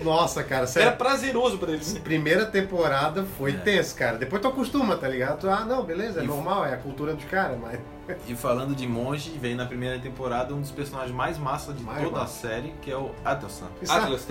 [0.02, 0.96] Nossa, cara, Era sério.
[0.98, 1.98] prazeroso pra eles.
[1.98, 4.18] Primeira temporada foi tenso, cara.
[4.18, 5.40] Depois tu acostuma, tá ligado?
[5.40, 7.80] Tu, ah, não, beleza, é E- normal, é a cultura dos caras, mas.
[8.26, 12.02] E falando de monge, vem na primeira temporada um dos personagens mais massa de Mais
[12.04, 12.46] toda massa.
[12.46, 13.66] a série, que é o Adelson.
[13.88, 14.26] Atlas.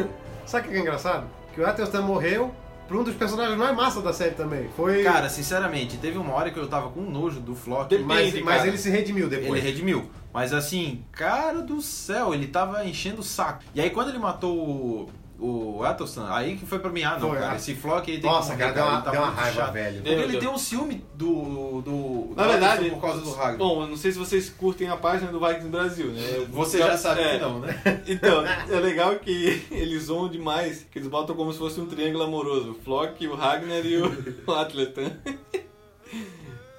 [0.45, 1.25] sabe o que é engraçado?
[1.57, 2.53] Que o Athelstan morreu
[2.87, 4.69] pra um dos personagens mais massa da série também.
[4.77, 5.01] Foi.
[5.01, 7.89] Cara, sinceramente, teve uma hora que eu tava com nojo do Flock.
[7.89, 8.45] Depende, mas, cara.
[8.45, 9.53] mas ele se redimiu depois.
[9.53, 10.07] Ele redimiu.
[10.31, 13.63] Mas assim, cara do céu, ele tava enchendo o saco.
[13.73, 17.37] E aí quando ele matou o, Athelstan, aí que foi pra mim, ah não, Foi,
[17.37, 17.55] cara, ah.
[17.55, 19.55] esse Flock aí tem Nossa, que cara, morrer, deu uma, ele tá deu uma raiva,
[19.61, 19.73] chato.
[19.73, 19.97] velho.
[19.97, 21.81] Porque ele tem um ciúme do.
[21.81, 23.57] do Na do verdade, por causa do Ragnar.
[23.57, 26.47] Bom, eu não sei se vocês curtem a página do Vikings Brasil, né?
[26.49, 27.33] Você já sabe É.
[27.33, 27.81] que não, né?
[28.07, 32.23] Então, é legal que eles zoam demais, que eles botam como se fosse um triângulo
[32.23, 32.71] amoroso.
[32.71, 34.11] O Flock, o Ragnar e o,
[34.47, 35.11] o Atletan.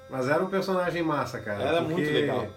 [0.09, 1.63] Mas era um personagem massa, cara.
[1.63, 2.47] Era muito legal.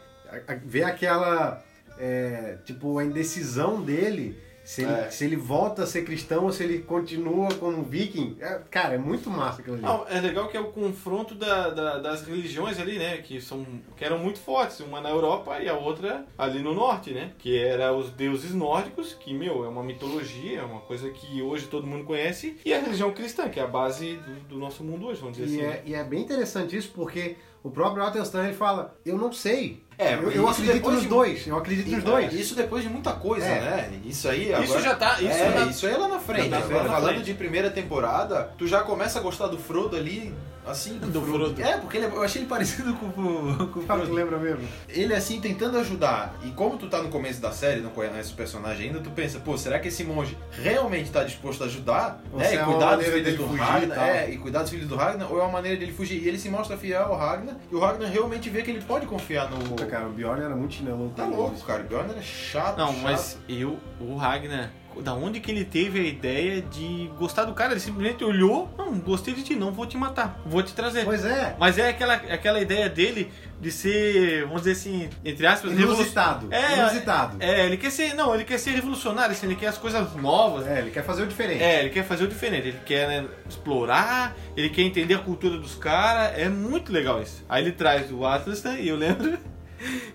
[0.65, 1.63] Ver aquela.
[1.99, 4.37] é, tipo, a indecisão dele.
[4.73, 5.11] Se ele, É.
[5.11, 8.37] se ele volta a ser cristão ou se ele continua como viking.
[8.41, 9.85] É, cara, é muito massa aquilo ali.
[9.85, 13.19] Não, é legal que é o confronto da- da- das religiões ali, né?
[13.19, 14.81] Que, são, que eram muito fortes.
[14.81, 17.33] Uma na Europa e a outra ali no norte, né?
[17.39, 21.67] Que era os deuses nórdicos, que, meu, é uma mitologia, é uma coisa que hoje
[21.67, 22.57] todo mundo conhece.
[22.65, 25.55] E a religião cristã, que é a base do, do nosso mundo hoje, vamos dizer
[25.55, 25.71] E assim.
[25.71, 29.83] é, e é bem interessante isso porque o próprio Athelstan ele fala: Eu não sei.
[30.03, 31.47] É, eu, isso eu acredito nos de- dois.
[31.47, 32.33] Eu acredito nos dois.
[32.33, 33.61] Isso depois de muita coisa, É.
[33.61, 33.91] né?
[34.05, 36.51] Isso aí Isso agora- já tá- isso é, já- isso aí é lá na frente.
[36.51, 37.25] tá Agora, falando frente.
[37.25, 40.33] de primeira temporada, tu já começa a gostar do Frodo ali,
[40.67, 41.61] assim, do, Do Frodo.
[41.63, 44.13] É, porque ele- eu achei ele parecido com, o- com o Frodo.
[44.13, 44.61] lembra mesmo.
[44.89, 46.35] Ele assim tentando ajudar.
[46.45, 49.39] E como tu tá no começo da série, não conhece o personagem ainda, tu pensa,
[49.41, 52.21] pô, será que esse monge realmente tá disposto a ajudar?
[52.33, 52.53] Ou né?
[52.55, 54.09] E é cuidar dos maneira filhos dele do fugir Ragnar?
[54.09, 56.23] É, e cuidar dos filhos do Ragnar, ou é uma maneira dele fugir?
[56.23, 59.07] E ele se mostra fiel ao Ragnar, e o Ragnar realmente vê que ele pode
[59.07, 59.75] confiar no.
[59.93, 61.11] Cara, o Bjorn era muito chinelão.
[61.11, 61.83] Tá louco, cara.
[61.83, 62.79] O Bjorn era chato.
[62.79, 63.03] Não, chato.
[63.03, 64.71] mas eu, o Ragnar,
[65.03, 67.73] da onde que ele teve a ideia de gostar do cara?
[67.73, 71.05] Ele simplesmente olhou, não, gostei de ti, não vou te matar, vou te trazer.
[71.05, 71.55] Pois é.
[71.59, 76.49] Mas é aquela, aquela ideia dele de ser, vamos dizer assim, entre aspas, Inusitado.
[76.49, 77.37] revolu- É, Inusitado.
[77.39, 80.67] É, ele quer ser, não, ele quer ser revolucionário, assim, ele quer as coisas novas.
[80.67, 81.63] É, ele quer fazer o diferente.
[81.63, 85.59] É, ele quer fazer o diferente, ele quer né, explorar, ele quer entender a cultura
[85.59, 87.45] dos caras, é muito legal isso.
[87.47, 89.39] Aí ele traz o Atlas né, e eu lembro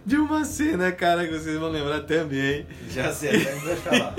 [0.06, 2.66] de uma cena, cara, que vocês vão lembrar também.
[2.90, 4.14] Já sei, mas deixa lá.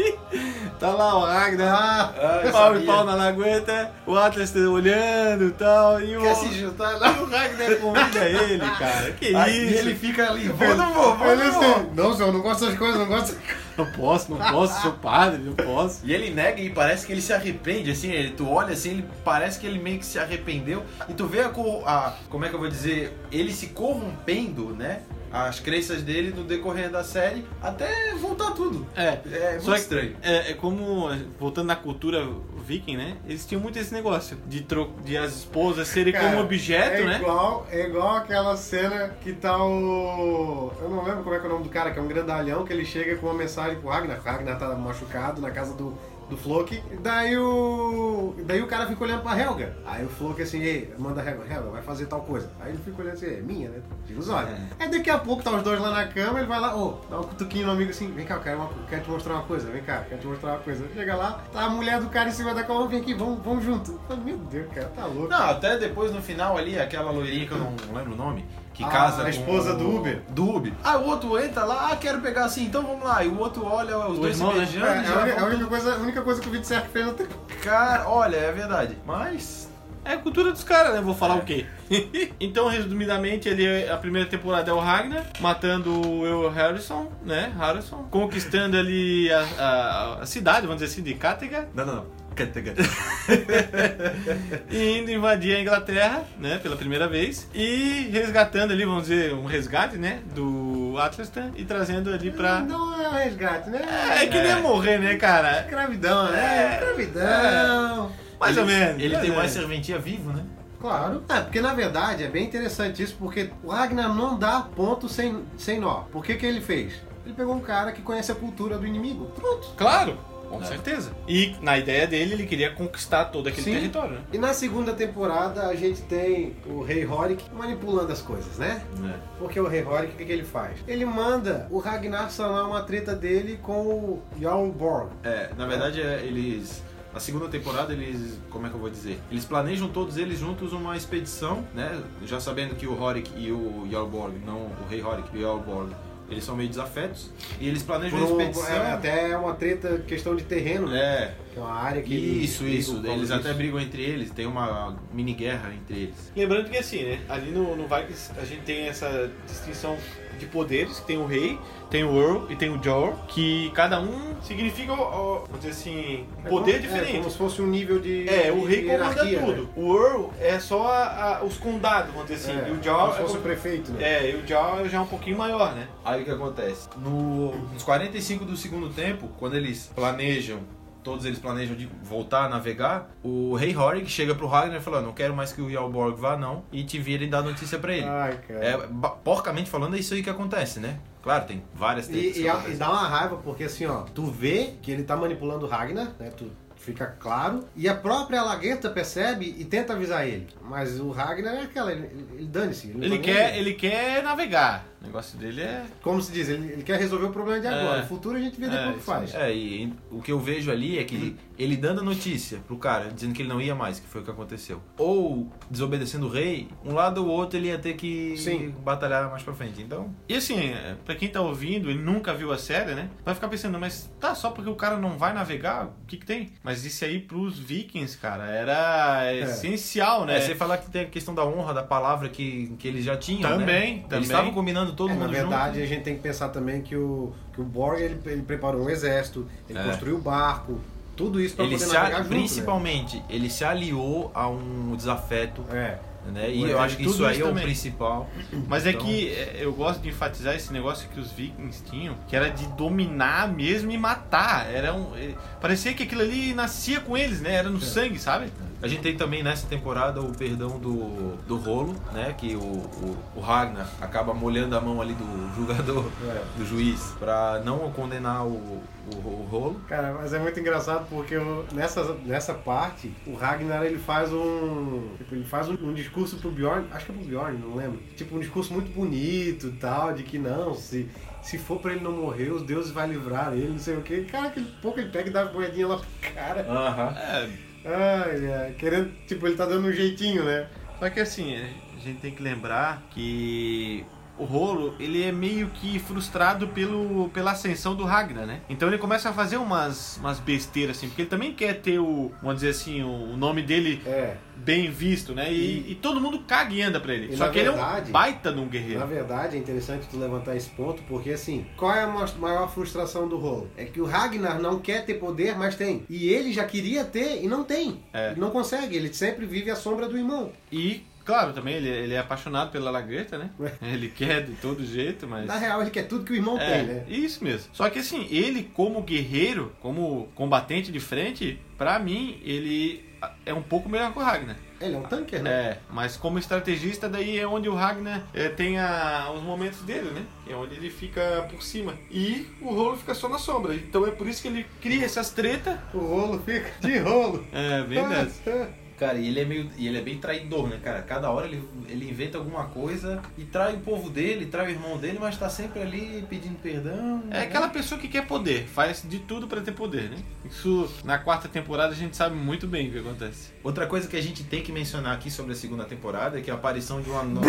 [0.79, 5.49] Tá lá o Ragnar, Ah, Ah, pau e pau na lagoeta, o Atlas tá olhando
[5.49, 7.11] e tal, e o, Quer se juntar e lá?
[7.21, 9.13] o Ragnar convida ele, cara.
[9.13, 9.79] Que Aí isso?
[9.79, 11.91] ele fica ali, vou, não vou, não vou.
[11.95, 13.37] não, senhor, não gosto dessas coisas, não gosto.
[13.77, 16.01] Não posso, não posso, sou padre, não posso.
[16.05, 19.05] E ele nega e parece que ele se arrepende, assim, ele, tu olha assim, ele
[19.25, 20.83] parece que ele meio que se arrependeu.
[21.09, 21.47] E tu vê a,
[21.87, 25.01] a- como é que eu vou dizer, ele se corrompendo, né?
[25.33, 28.87] As crenças dele no decorrer da série até voltar tudo.
[28.97, 30.17] É, É muito Só que- estranho.
[30.23, 32.27] É, é como, voltando na cultura
[32.67, 33.17] viking, né?
[33.27, 37.05] Eles tinham muito esse negócio de, tro de as esposas serem Cara, como objeto, é
[37.05, 37.19] né?
[37.19, 40.73] Igual, é igual aquela cena que tá o.
[40.81, 42.65] Eu não lembro como é que é o nome do cara, que é um grandalhão,
[42.65, 44.19] que ele chega com uma mensagem pro Ragnar.
[44.19, 45.97] O Ragnar tá machucado na casa do,
[46.29, 46.83] do Floki.
[47.03, 48.35] Daí o.
[48.45, 49.77] Daí o cara fica olhando pra Helga.
[49.87, 52.51] Aí o Floki assim, ei, manda a Helga, Helga, vai fazer tal coisa.
[52.61, 53.79] Aí ele fica olhando assim, é minha, né?
[54.07, 54.51] Diga os olhos.
[54.79, 57.21] Aí daqui a pouco tá os dois lá na cama, ele vai lá, ô, dá
[57.21, 59.71] um cutuquinho no amigo assim, vem cá, eu quero, uma- quero te mostrar uma coisa,
[59.71, 60.85] vem cá, quero te mostrar uma coisa.
[60.95, 63.65] Chega lá, tá a mulher do cara em cima da cama, vem aqui, vamos, vamos
[63.65, 63.99] junto.
[64.25, 65.29] Meu Deus, cara, tá louco.
[65.29, 68.45] Não, até depois no final ali, aquela loirinha que eu não lembro o nome,
[68.79, 70.23] que Ah, casa a com esposa do Uber.
[70.29, 70.73] Do Uber.
[70.85, 73.25] Ah, o outro entra lá, ah, quero pegar assim, então vamos lá.
[73.25, 74.65] E o outro olha os O dois irmão, se né?
[74.65, 74.87] beijando.
[74.87, 76.89] É, é já a, única, a única coisa, a única coisa que o Vídeo Certo
[76.91, 77.35] fez tempo.
[77.63, 78.97] Cara, olha, é verdade.
[79.05, 79.67] Mas.
[80.05, 81.01] É a cultura dos caras, né?
[81.03, 81.67] Vou falar o quê?
[82.41, 87.53] então, resumidamente, ele, a primeira temporada é o Ragnar, matando o Will Harrison, né?
[87.59, 92.05] Harrison, conquistando ali a, a- a cidade, vamos dizer assim, de Kattegat, Não, não, não.
[94.71, 96.59] e indo invadir a Inglaterra, né?
[96.59, 100.21] Pela primeira vez, e resgatando ali, vamos dizer, um resgate, né?
[100.35, 102.61] Do Atlastan e trazendo ali pra.
[102.61, 103.81] Não é um resgate, né?
[104.21, 105.61] É que nem morrer, né, cara?
[105.61, 106.75] Escravidão, né?
[106.75, 108.13] Escravidão.
[108.39, 109.03] Mais ou menos.
[109.03, 110.45] Ele tem mais serventia vivo, né?
[110.81, 111.25] Claro.
[111.29, 115.45] É, porque na verdade é bem interessante isso, porque o Ragnar não dá ponto sem,
[115.57, 116.03] sem nó.
[116.13, 116.93] Por que que ele fez?
[117.25, 119.27] Ele pegou um cara que conhece a cultura do inimigo.
[119.35, 119.69] Pronto.
[119.77, 120.17] Claro,
[120.49, 120.65] com É.
[120.65, 121.11] certeza.
[121.27, 123.73] E na ideia dele, ele queria conquistar todo aquele Sim.
[123.75, 124.21] território, né?
[124.33, 128.83] E na segunda temporada a gente tem o Rei Horik manipulando as coisas, né?
[129.05, 129.15] É.
[129.39, 130.79] Porque o Rei Horik, o que, que ele faz?
[130.87, 135.11] Ele manda o Ragnar sanar uma treta dele com o Jarl Borg.
[135.23, 136.83] É, na verdade, é, eles.
[137.13, 138.39] Na segunda temporada, eles.
[138.51, 139.19] Como é que eu vou dizer?
[139.31, 142.01] Eles planejam todos eles juntos uma expedição, né?
[142.27, 145.91] Já sabendo que o Horik e o Jarlborg, não o rei Horik e o Jarlborg,
[146.31, 147.31] eles são meio desafetos.
[147.61, 148.75] E eles planejam Por uma um- expedição.
[148.77, 150.99] é, até uma treta, questão de terreno, né?
[150.99, 153.07] É, Que é uma área que eles isso, brigam isso.
[153.07, 153.55] Eles até disso.
[153.55, 156.33] brigam entre eles, tem uma mini guerra entre eles.
[156.37, 157.21] Lembrando que assim, né?
[157.29, 159.97] Ali no, no Vikings a gente tem essa distinção
[160.39, 161.59] de poderes, que tem o rei,
[161.91, 166.25] tem o Earl e tem o Jor, que cada um significa, ó, vamos dizer assim,
[166.43, 167.19] um É poder como- É, diferente.
[167.19, 168.29] como se fosse um nível de.
[168.29, 169.53] É, o rei comanda tudo.
[169.63, 169.67] né?
[169.77, 172.59] O Earl é só a- a- os condados, vamos dizer assim.
[172.61, 174.03] É, e o como Jor se é, fosse o o- prefeito, né?
[174.03, 175.89] é, e o Jor já é um pouquinho maior, né?
[176.05, 176.89] Aí o que acontece?
[176.97, 180.61] No, nos 45 do segundo tempo, quando eles planejam,
[181.03, 185.01] todos eles planejam de voltar a navegar, o rei Horik chega pro Ragnar e fala:
[185.01, 187.95] "Não quero mais que o Jarlborg vá, não, e te vira e dá notícia pra
[187.95, 188.07] ele.
[188.07, 188.39] Ai.
[188.49, 188.77] É,
[189.25, 190.99] porcamente falando, é isso aí que acontece, né?
[191.23, 194.75] Claro, tem várias tretas E, e, e dá uma raiva, porque assim, ó, tu vê
[194.81, 196.31] que ele tá manipulando o Ragnar, né?
[196.37, 197.65] Tu fica claro.
[197.77, 200.47] E a própria Lagueta percebe e tenta avisar ele.
[200.63, 202.89] Mas o Ragnar é aquela, ele, ele, ele dane-se.
[202.89, 204.87] não Ele tá quer, ele quer navegar.
[205.01, 205.85] O negócio dele é.
[206.03, 208.01] Como se diz, ele, ele quer resolver o problema de agora.
[208.01, 208.03] É.
[208.03, 209.35] O futuro a gente vê É, depois que isso faz.
[209.35, 213.11] É, e o que eu vejo ali é que ele dando a notícia pro cara,
[213.11, 214.81] dizendo que ele não ia mais, que foi o que aconteceu.
[214.97, 218.75] Ou desobedecendo o rei, um lado ou outro ele ia ter que Sim.
[218.85, 219.81] batalhar mais pra frente.
[219.81, 223.09] Então, E assim, é, pra quem tá ouvindo e nunca viu a série, né?
[223.25, 226.27] Vai ficar pensando, mas tá, só porque o cara não vai navegar, o que que
[226.27, 226.51] tem?
[226.63, 230.39] Mas isso aí pros vikings, cara, era essencial, né?
[230.39, 233.17] É, sem falar que tem a questão da honra, da palavra que, que eles já
[233.17, 234.03] tinham, Também, né?
[234.03, 234.19] também.
[234.19, 235.85] Eles estavam combinando todo É, na mundo verdade, junto.
[235.85, 238.91] a gente tem que pensar também que o, que o Borg ele, ele preparou um
[238.91, 239.83] exército, ele É.
[239.85, 240.79] construiu o barco,
[241.17, 242.39] tudo isso pra Ele poder se navegar a, junto, né?
[242.41, 245.99] principalmente, ele se aliou a um desafeto, É.
[246.33, 246.51] né?
[246.55, 247.65] E Mas eu é acho que tudo isso aí isso é o também.
[247.65, 248.29] principal.
[248.69, 252.15] Mas é Então- que é, eu gosto de enfatizar esse negócio que os vikings tinham,
[252.29, 254.71] que era de dominar mesmo e matar.
[254.73, 257.55] Era um, é, parecia que aquilo ali nascia com eles, né?
[257.55, 258.53] Era no sangue, sabe?
[258.81, 262.33] A gente tem também nessa temporada o perdão do, do rolo, né?
[262.39, 266.45] Que o, o, o Ragnar acaba molhando a mão ali do jogador, É.
[266.59, 269.81] do juiz, pra não condenar o, o, o rolo.
[269.89, 275.09] Cara, mas é muito engraçado porque o- nessa, nessa parte, o Ragnar ele faz um.
[275.19, 277.99] tipo, ele faz um, um discurso pro Bjorn, acho que é pro Bjorn, não lembro.
[278.17, 281.09] Tipo, um discurso muito bonito e tal, de que não, se,
[281.43, 284.23] se for pra ele não morrer, os deuses vão livrar ele, não sei o que.
[284.27, 286.61] Cara, aquele pouco ele pega e dá as moedinhas lá pro cara.
[286.69, 287.17] Aham.
[287.19, 287.49] É,
[287.91, 290.69] Ai, querendo, tipo, ele tá dando um jeitinho, né?
[290.99, 294.05] Só que assim, a gente tem que lembrar que
[294.39, 298.61] o Rolo, ele é meio que frustrado pelo, pela ascensão do Ragnar, né?
[298.69, 302.31] Então ele começa a fazer umas, umas besteiras assim, porque ele também quer ter o,
[302.41, 304.37] vamos dizer assim, o nome dele É.
[304.57, 305.53] bem visto, né?
[305.53, 307.33] E, e todo mundo caga e anda pra ele.
[307.33, 309.07] E Só que ele é verdade- um baita de um Na guerreiro.
[309.07, 313.37] verdade, é interessante tu levantar esse ponto, porque assim, qual é a maior frustração do
[313.39, 313.71] rolo?
[313.77, 316.05] É que o Ragnar não quer ter poder, mas tem.
[316.09, 318.01] E ele já queria ter e não tem.
[318.13, 318.31] É.
[318.33, 320.51] Ele não consegue, ele sempre vive à sombra do irmão.
[320.71, 323.51] E claro, também ele, ele é apaixonado pela Lagreta, né?
[323.61, 323.71] Ué.
[323.83, 325.47] Ele quer de todo jeito, mas.
[325.47, 327.05] Na real, ele quer tudo que o irmão É, tem, né?
[327.07, 327.69] isso mesmo.
[327.75, 333.05] Só que assim, ele como guerreiro, como combatente de frente, pra mim, ele
[333.45, 334.57] é um pouco melhor que o Ragnar.
[334.81, 335.51] Ele é um tanker, né?
[335.51, 340.09] É, mas como estrategista, daí é onde o Ragnar é, tem a- os momentos dele,
[340.13, 340.23] né?
[340.49, 341.95] É onde ele fica por cima.
[342.11, 343.75] E o rolo fica só na sombra.
[343.75, 345.77] Então é por isso que ele cria essas tretas.
[345.93, 347.45] O rolo fica de rolo.
[347.53, 348.71] É, bem dessa.
[348.99, 349.71] Cara, e ele é meio.
[349.77, 351.03] E ele é bem traidor, né, cara?
[351.03, 354.99] Cada hora ele, ele inventa alguma coisa e trai o povo dele, trai o irmão
[354.99, 357.23] dele, mas tá sempre ali pedindo perdão.
[357.31, 357.43] É né?
[357.43, 360.17] aquela pessoa que quer poder, faz de tudo pra ter poder, né?
[360.45, 363.53] Isso na quarta temporada a gente sabe muito bem o que acontece.
[363.63, 366.51] Outra coisa que a gente tem que mencionar aqui sobre a segunda temporada é que
[366.51, 367.47] a aparição de uma nova.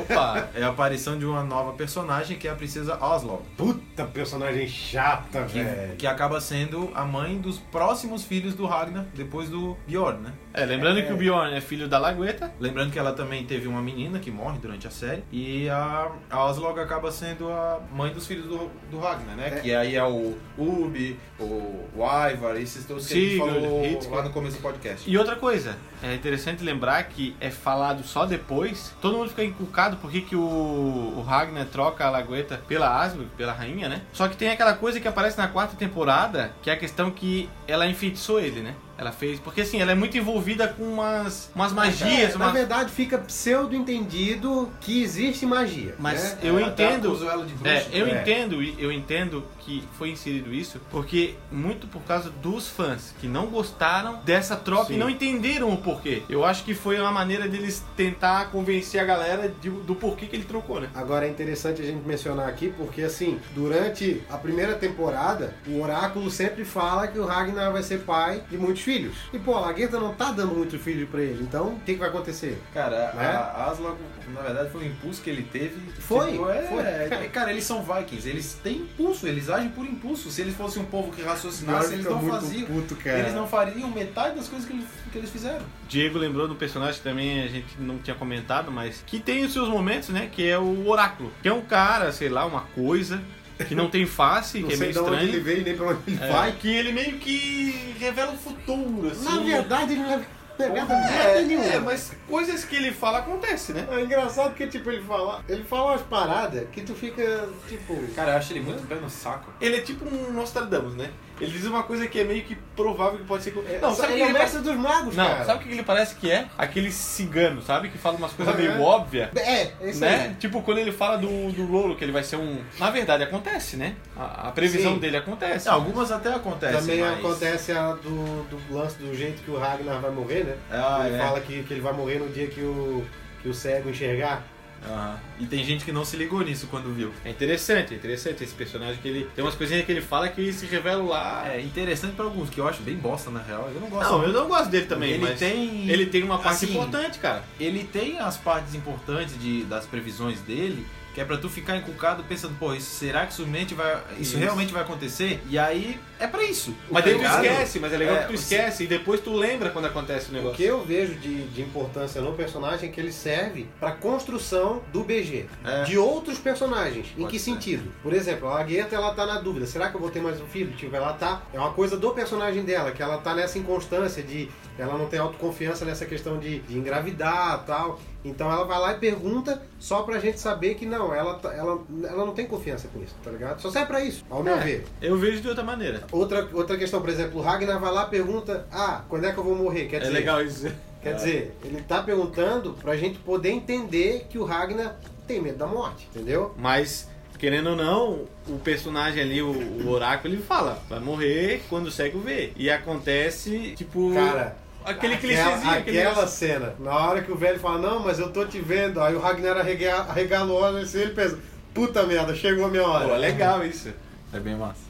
[0.00, 0.48] Opa!
[0.54, 3.42] é a aparição de uma nova personagem que é a princesa Oslo.
[3.56, 5.96] Puta personagem chata, Que, velho.
[5.96, 10.32] que acaba sendo a mãe dos próximos filhos do Ragnar, depois do Bjorn, né?
[10.52, 12.52] É, lembrando que o Bjorn é filho da Lagueta.
[12.58, 15.22] Lembrando que ela também teve uma menina que morre durante a série.
[15.30, 19.48] E a, a Oslog acaba sendo a mãe dos filhos do, do Ragnar, né?
[19.48, 19.60] É.
[19.60, 23.84] Que aí é o Ubi, o, o Ivar, esses todos que a gente Sigurd, falou
[23.84, 24.16] Hitchcock.
[24.16, 25.10] lá no começo do podcast.
[25.10, 28.94] E outra coisa, é interessante lembrar que é falado só depois.
[29.00, 33.52] Todo mundo fica inculcado por que o, o Ragnar troca a Lagueta pela Asgard, pela
[33.52, 34.02] rainha, né?
[34.12, 37.48] Só que tem aquela coisa que aparece na quarta temporada, que é a questão que
[37.66, 38.74] ela enfeitiçou ele, né?
[38.96, 39.38] Ela fez.
[39.38, 43.76] Porque assim, ela é muito envolvida com umas, umas magias, É, na verdade, fica pseudo
[43.76, 45.94] entendido que existe magia.
[46.00, 46.38] Mas né?
[46.42, 47.16] eu É, entendo.
[47.30, 47.68] ela bruxa.
[47.68, 48.20] É, eu É.
[48.20, 53.46] entendo, eu entendo que foi inserido isso, porque muito por causa dos fãs que não
[53.46, 54.94] gostaram dessa troca Sim.
[54.94, 56.22] e não entenderam o porquê.
[56.28, 60.36] Eu acho que foi uma maneira deles tentar convencer a galera de- do porquê que
[60.36, 60.88] ele trocou, né?
[60.94, 66.30] Agora é interessante a gente mencionar aqui, porque assim, durante a primeira temporada, o Oráculo
[66.30, 69.16] sempre fala que o Ragnar vai ser pai de muitos filhos.
[69.32, 71.98] E pô, a Lagueta não tá dando muitos filhos pra ele, então o que, que
[72.00, 72.58] vai acontecer?
[72.74, 73.26] Cara, Né?
[73.26, 73.96] a a Aslog,
[74.34, 75.76] na verdade, foi um impulso que ele teve.
[75.98, 76.82] Foi, Tipo, é, foi.
[76.82, 80.30] é, cara, eles são vikings, eles têm impulso, eles agem por impulso.
[80.30, 82.66] Se eles fossem um povo que raciocinasse, eles não muito faziam.
[82.66, 83.18] puto, cara.
[83.18, 85.64] Eles não fariam metade das coisas que eles, que eles fizeram.
[85.88, 89.52] Diego lembrou do personagem que também a gente não tinha comentado, mas que tem os
[89.52, 90.28] seus momentos, né?
[90.30, 91.32] Que é o Oráculo.
[91.42, 93.20] Que é um cara, sei lá, uma coisa
[93.66, 95.44] que não tem face, Não que é sei meio de onde ele estranho.
[95.44, 96.52] veio nem pra onde ele É, vai.
[96.52, 99.24] que ele meio que revela o futuro, assim.
[99.24, 100.20] Na verdade, ele não é
[100.58, 101.64] pegada É, nenhuma.
[101.64, 103.86] é, mas coisas que ele fala acontecem, né?
[103.90, 107.96] É engraçado porque, tipo, ele fala, ele fala umas paradas que tu fica, tipo...
[108.14, 109.50] Cara, eu acho ele muito pé no saco.
[109.60, 111.10] Ele é tipo um Nostradamus, né?
[111.40, 113.54] Ele diz uma coisa que é meio que provável que pode ser.
[113.68, 115.44] É, Não, sabe ele que é ele mestre dos magos, Não, cara.
[115.44, 116.46] sabe o que ele parece que é?
[116.58, 117.90] Aquele cigano, sabe?
[117.90, 118.60] Que fala umas coisas Aham.
[118.64, 119.30] meio óbvias.
[119.36, 120.22] É, é isso Né?
[120.30, 120.34] aí.
[120.34, 122.58] Tipo, quando ele fala do, do Lolo, que ele vai ser um.
[122.80, 123.94] Na verdade, acontece, né?
[124.16, 124.98] A, a previsão Sim.
[124.98, 125.68] dele acontece.
[125.68, 126.80] Não, algumas até acontecem.
[126.80, 127.18] Também mas...
[127.20, 130.47] acontece a do, do lance do jeito que o Ragnar vai morrer, né?
[130.70, 131.18] Ah, ele é.
[131.18, 133.04] fala que, que ele vai morrer no dia que o,
[133.42, 134.42] que o cego enxergar.
[134.86, 135.18] Aham.
[135.40, 137.12] E tem gente que não se ligou nisso quando viu.
[137.24, 139.28] É interessante, é interessante esse personagem que ele.
[139.34, 141.44] Tem umas coisinhas que ele fala que se revelam lá.
[141.52, 143.68] É interessante pra alguns, que eu acho bem bosta na real.
[143.74, 144.08] Eu não gosto.
[144.12, 147.18] Não, eu não gosto dele também, Ele mas tem- ele tem uma parte assim, importante,
[147.18, 147.42] cara.
[147.58, 150.86] Ele tem as partes importantes de, das previsões dele,
[151.18, 154.20] que é pra tu ficar encucado pensando, pô, isso, será que isso realmente, vai, isso,
[154.20, 154.38] Isso.
[154.38, 155.42] realmente vai acontecer?
[155.50, 156.72] E aí é pra isso.
[156.88, 159.20] Mas tá daí tu esquece, mas é legal É, que tu você- esquece e depois
[159.20, 160.56] tu lembra quando acontece o O negócio.
[160.56, 165.02] que eu vejo de, de importância no personagem é que ele serve pra construção do
[165.02, 165.46] BG.
[165.64, 165.82] É.
[165.82, 167.08] De outros personagens.
[167.16, 167.50] em Pode que ser.
[167.50, 167.92] sentido?
[168.00, 169.66] Por exemplo, a Agueta, ela tá na dúvida.
[169.66, 170.70] Será que eu vou ter mais um filho?
[170.76, 171.42] Tipo, ela tá...
[171.52, 174.48] É uma coisa do personagem dela, que ela tá nessa inconstância de...
[174.78, 177.98] Ela não tem autoconfiança nessa questão de, de engravidar tal.
[178.24, 181.80] Então ela vai lá e pergunta só pra gente saber que não, ela, tá- ela,
[182.04, 183.60] ela não tem confiança com isso, tá ligado?
[183.60, 184.86] Só serve pra isso, ao meu É, ver.
[185.02, 186.04] Eu vejo de outra maneira.
[186.12, 189.38] Outra, outra questão, por exemplo, o Ragnar vai lá e pergunta: Ah, quando é que
[189.38, 189.86] eu vou morrer?
[189.86, 190.68] Quer É dizer, legal isso.
[191.02, 194.96] Quer dizer, ele tá perguntando pra gente poder entender que o Ragnar
[195.28, 196.52] tem medo da morte, entendeu?
[196.58, 201.86] Mas, querendo ou não, o personagem ali, o, o oráculo, ele fala, vai morrer quando
[201.86, 202.52] o cego vê.
[202.56, 204.12] E acontece, tipo.
[204.12, 204.56] Cara,
[204.90, 206.28] aquele aquela, clichêzinho, aquela negócio.
[206.28, 209.00] cena, na hora que o velho fala: Não, mas eu tô te vendo.
[209.00, 211.38] Aí o Ragnar arrega, arregala o olho assim, ele pensa:
[211.74, 213.06] Puta merda, chegou a minha hora.
[213.06, 213.92] Pô, é legal isso.
[214.32, 214.87] É bem massa.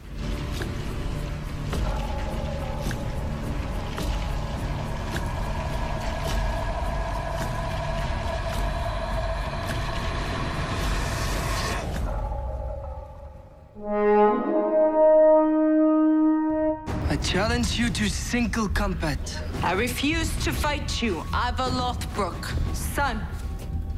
[17.29, 19.21] Challenge you to single combat.
[19.63, 22.43] I refuse to fight you, Ivar Lothbrok,
[22.75, 23.21] son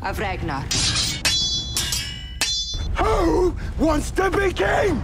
[0.03, 0.65] of Ragnar.
[2.97, 5.01] Who wants to be king?